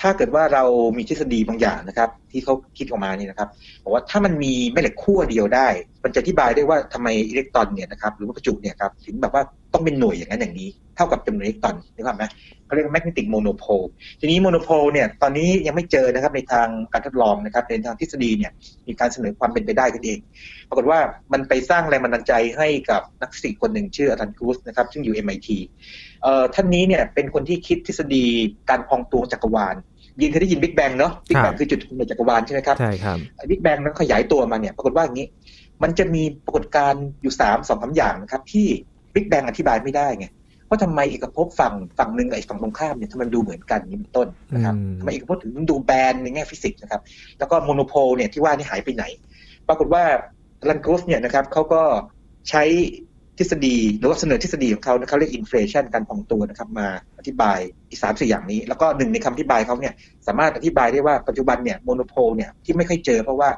[0.00, 0.64] ถ้าเกิดว่าเรา
[0.96, 3.48] มีทฤษฎีบางอย่างนะครับ ที่เขาคิดออกมาเนี่ยนะครับ
[3.84, 5.68] บอกว่าถ้ามันมีแม่เหล็กขั้วเดียวได้
[6.04, 12.24] มันจะอธิบายได้ว่าทำไมอิเล็กตรอนเนี่ยนะครับหรือว่าประจุเนี่ยครับถึงแบบว่าต้องเป็นหน่วยอย่างนั้นอย่างนี้ เท่ากับจำนวนอิเล็กตรอนนะครับไหม
[12.66, 13.82] เขาเรียก magnetic monopole
[14.20, 18.52] ทีนี้ monopole เนี่ยตอนนี้ยังไม่เจอนะครับในทางการทดลองนะครับในทางทฤษฎีเนี่ย
[18.86, 20.18] มีการเสนอความเป็นไปได้กันเอง
[20.68, 20.98] ปรากฏว่า
[21.32, 25.48] มันไปสร้างแรงบันดาลใจให้กับนักฟิสิกส์คนหนึ่งชื่ออลันกูธนะครับซึ่งอยู่ MIT
[26.54, 28.24] ท่านนี้เนี่ยเป็นคนที่คิดทฤษฎี
[28.70, 29.76] การพองตัวจักรวาล
[30.20, 33.18] ยินเคยได้ยินบิ๊กแบงเนาะบิ๊กแบงคือจุดในจักรวาลใช่ไหมครับใช่ครับ
[33.50, 35.26] บิ๊กแบงนั้นขยายตัวมาเนี่ยปรากฏว่าอย่างนี้
[35.82, 38.66] มันจะมีปรากฏการณ์อยู่สามสองสาอย่างนะครับที่
[39.14, 40.26] บิ๊กแบงอธิบายไม่ได้ไง
[40.68, 47.00] ว่าทำไมเอกภพฝั่งฝั่งหนึ่งกับฝั่งตรงข้ามเนี่ยทำไมดูเหมือนกันนี่เป็นต้นนะครับทำไมเอกภพถึงดูแบนในแง่ฟิสิกส์นะครับ
[47.38, 49.04] แล้วก็ monopole เนี่ยที่ว่านี่หายไปไหน
[49.68, 50.04] ปรากฏว่า
[50.68, 51.82] อลันกูธเนี่ยนะครับเขาก็
[52.50, 52.62] ใช้
[53.40, 57.58] ทฤษฎีหรือว่าเสนอทฤษฎีของเขาเขาเรียก inflation การพองตัวนะครับมาอธิบาย
[57.90, 59.94] อีกสามสี่อย่างนี้ แล้วก็หนึ่งในคำอธิบายเขาเนี่ย
[60.26, 63.50] สามารถอธิบายได้ว่าปัจจุบันเนี่ย monopole เนี่ยที่ไม่ค่อยเจอเพราะว่า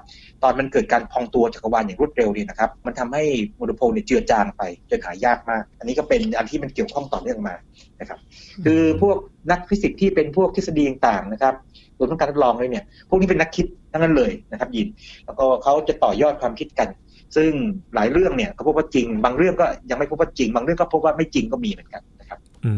[0.42, 3.22] ตอนมันเกิดการพองตัวจักรวาลอย่างรวดเร็วเนี่ยนะครับมันทำให้
[3.56, 7.54] monopole เนี่ยเจือจางไปจนหายากมาก อันนี้ก็เป็นอันที่มันเกี่ยวข้องต่อเนื่องมา
[8.00, 8.18] นะครับ
[8.64, 9.16] คือพวก
[9.50, 11.54] นักฟิสิกส์ที่เป็นพวกทฤษฎีต่างๆนะครับ
[11.98, 14.86] รวมทั้งการทดลองเลยเนี่ยพวกนี้เป็นนักคิดทั้งนั้นเลยนะครับยิน
[15.26, 16.88] แล้วก็เขาจะต่อยอดความคิดกัน
[17.36, 17.50] ซึ่ง
[17.94, 22.72] หลายเรื่องเนี่ยก็พบว่าจริง บางเรื่องก็ยังไม่พบว่าจริง บางเรื่องก็พบว่าไม่จริงก็มีเหมือนกันนะครับ อื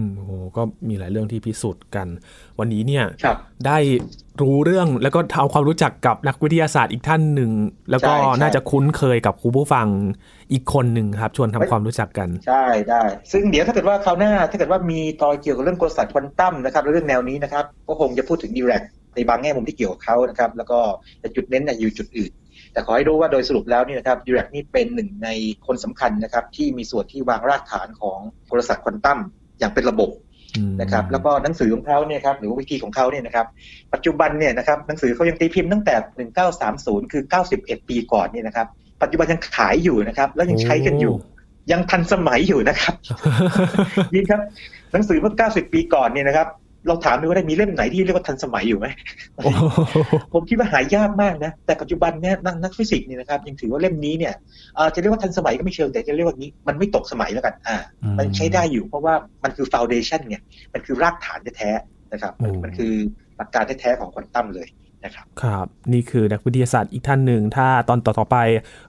[0.00, 2.08] มโอ้ก็มีหลายเรื่องที่พิสูจน์กัน
[2.58, 3.04] วันนี้เนี่ย
[3.66, 3.78] ได้
[4.40, 7.50] รู้เรื่องแล้วก็ทำความรู้จักกับนักวิทยาศาสตร์อีกท่านหนึ่ง
[7.90, 9.86] แล้วก็น่าจะคุ้นเคยกับครูผู้ฟัง
[10.52, 18.82] อีกคนหนึ่งครับ ชวนทำความรู้จักกัน ใช่ได้ ซึ่งเดี๋ยวถ้าเกิดว่าคราวหน้า ถ้าเกิดว่ามีตอนเกี่ยวกับเรื่องกลศาสตร์ควอนตัมนะครับเรื่องแนวนี้นะครับ ก็คงจะพูดถึงดีแรก
[19.14, 20.78] ในบางแง่มุมที่เกี่ยวกับเขานะครับ แล้วก็
[21.22, 22.32] จะจุดเน้นอยู่จุดอื่น
[22.72, 25.28] แต่ขอให้รู้ว่าโดยสรุปแล้วนี่นะครับยูเรกนี่เป็นหนึ่งใน
[25.66, 28.18] คนสำคัญนะครับที่มีส่วนที่วางรากฐานของ
[28.50, 29.18] กลศาสตร์ควอนตัม
[29.58, 30.10] อย่างเป็นระบบ
[30.80, 33.46] นะครับแล้วก็หนังสือของเขาเนี่ยครับหรือวิธีของเขาเนี่ยนะครับ
[33.92, 35.94] ปัจจุบันเนี่ยนะครับหนังสือเขายังตีพิมพ์ตั้งแต่
[36.68, 37.22] 1930 คือ
[37.56, 38.66] 91 ปีก่อนเนี่ยนะครับ
[39.02, 41.14] ปัจจุบันยังขายอยู่นะครับแล้วยังใช้กันอยู่
[41.72, 42.94] ยังทันสมัยอยู่นะครับ
[44.14, 44.40] นี่ครับ
[44.92, 46.48] หนังสือเมื่อ 90 ปีก่อนเนี่ยนะครับ
[46.88, 48.86] เราถามดูว่าได้มีเล่มไหนที่เรียกว่าทันสมัยอยู่ไหม
[50.32, 54.34] ผมคิดว่าหายากมากนะ แต่ปัจจุบันเนี่ยนักนักฟิสิกส์เนี่ยนะครับยังถือว่าเล่มนี้เนี่ย
[54.94, 57.76] จะเรียกว่าทันสมัยก็ไม่เชิงแต่จะเรียกว่านี้มันไม่ตกสมัยแล้วกัน อ่า
[58.18, 60.36] มันใช้ได้อยู่เพราะว่ามันคือฟาวเดชันไง
[60.74, 62.32] มันคือรากฐานแท้ๆนะครับ
[62.64, 62.92] มันคือ
[63.36, 64.68] หลักการแท้ๆของควอนตัมเลย
[65.04, 68.36] นะครับครับ นี่คือนักวิทยาศาสตร์อีกท่านหนึ่ง ถ้าตอนต่อๆไป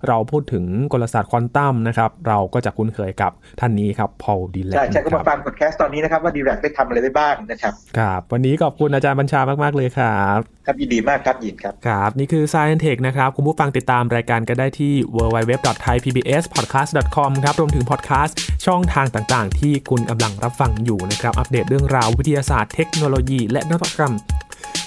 [0.08, 17.32] เราพูดถึงกลศาสตร์ควอนตัมนะครับ เราก็จะคุ้นเคยกับท่านนี้ครับพอลดีแลกใช่ใช่ก็มาฟังพอดแคสต์ตอนนี้นะครับ ว่าดีแลกได้ทำอะไรได้บ้างนะครับ ครับ วันนี้ขอบคุณอาจารย์บัญชามาก ๆ เลยครับ ครับยินดีมากครับยินครับ ครับ นี่คือ Science Tech นะครับ คุณผู้ฟังติดตามรายการก็ได้ที่ www.thaipbspodcast.com
[17.44, 24.16] ครับรวมถึงพอดแคสต์ช่องทางต่างๆ ที่คุณกำลังรับฟังอยู่นะครับอัปเดตเรื่องราววิทยาศาสตร์เทคโนโลยี และนวัตกรรม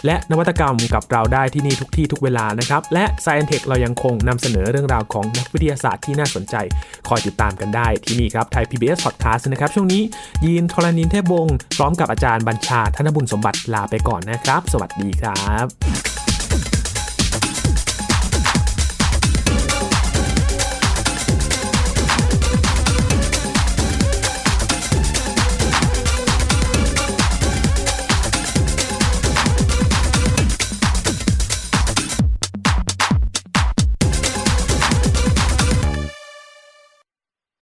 [0.06, 6.54] และนวัตกรรมกับเราได้ที่นี่ทุกที่ทุกเวลานะครับ และ s c i e n Tech เรายังคงนำเสนอเรื่องราวของนักวิทยาศาสตร์ที่น่าสนใจ
[7.08, 10.02] คอยติดตามกันได้ที่นี่ครับไทย PBS Podcast นะครับ ช่วงนี้
[10.44, 16.31] ยีนทรณินเทพวงศ์พร้อมกับอาจารย์บัญชาธนบุญสมบัติลาไปก่อนนะครับ สวัสดีครับ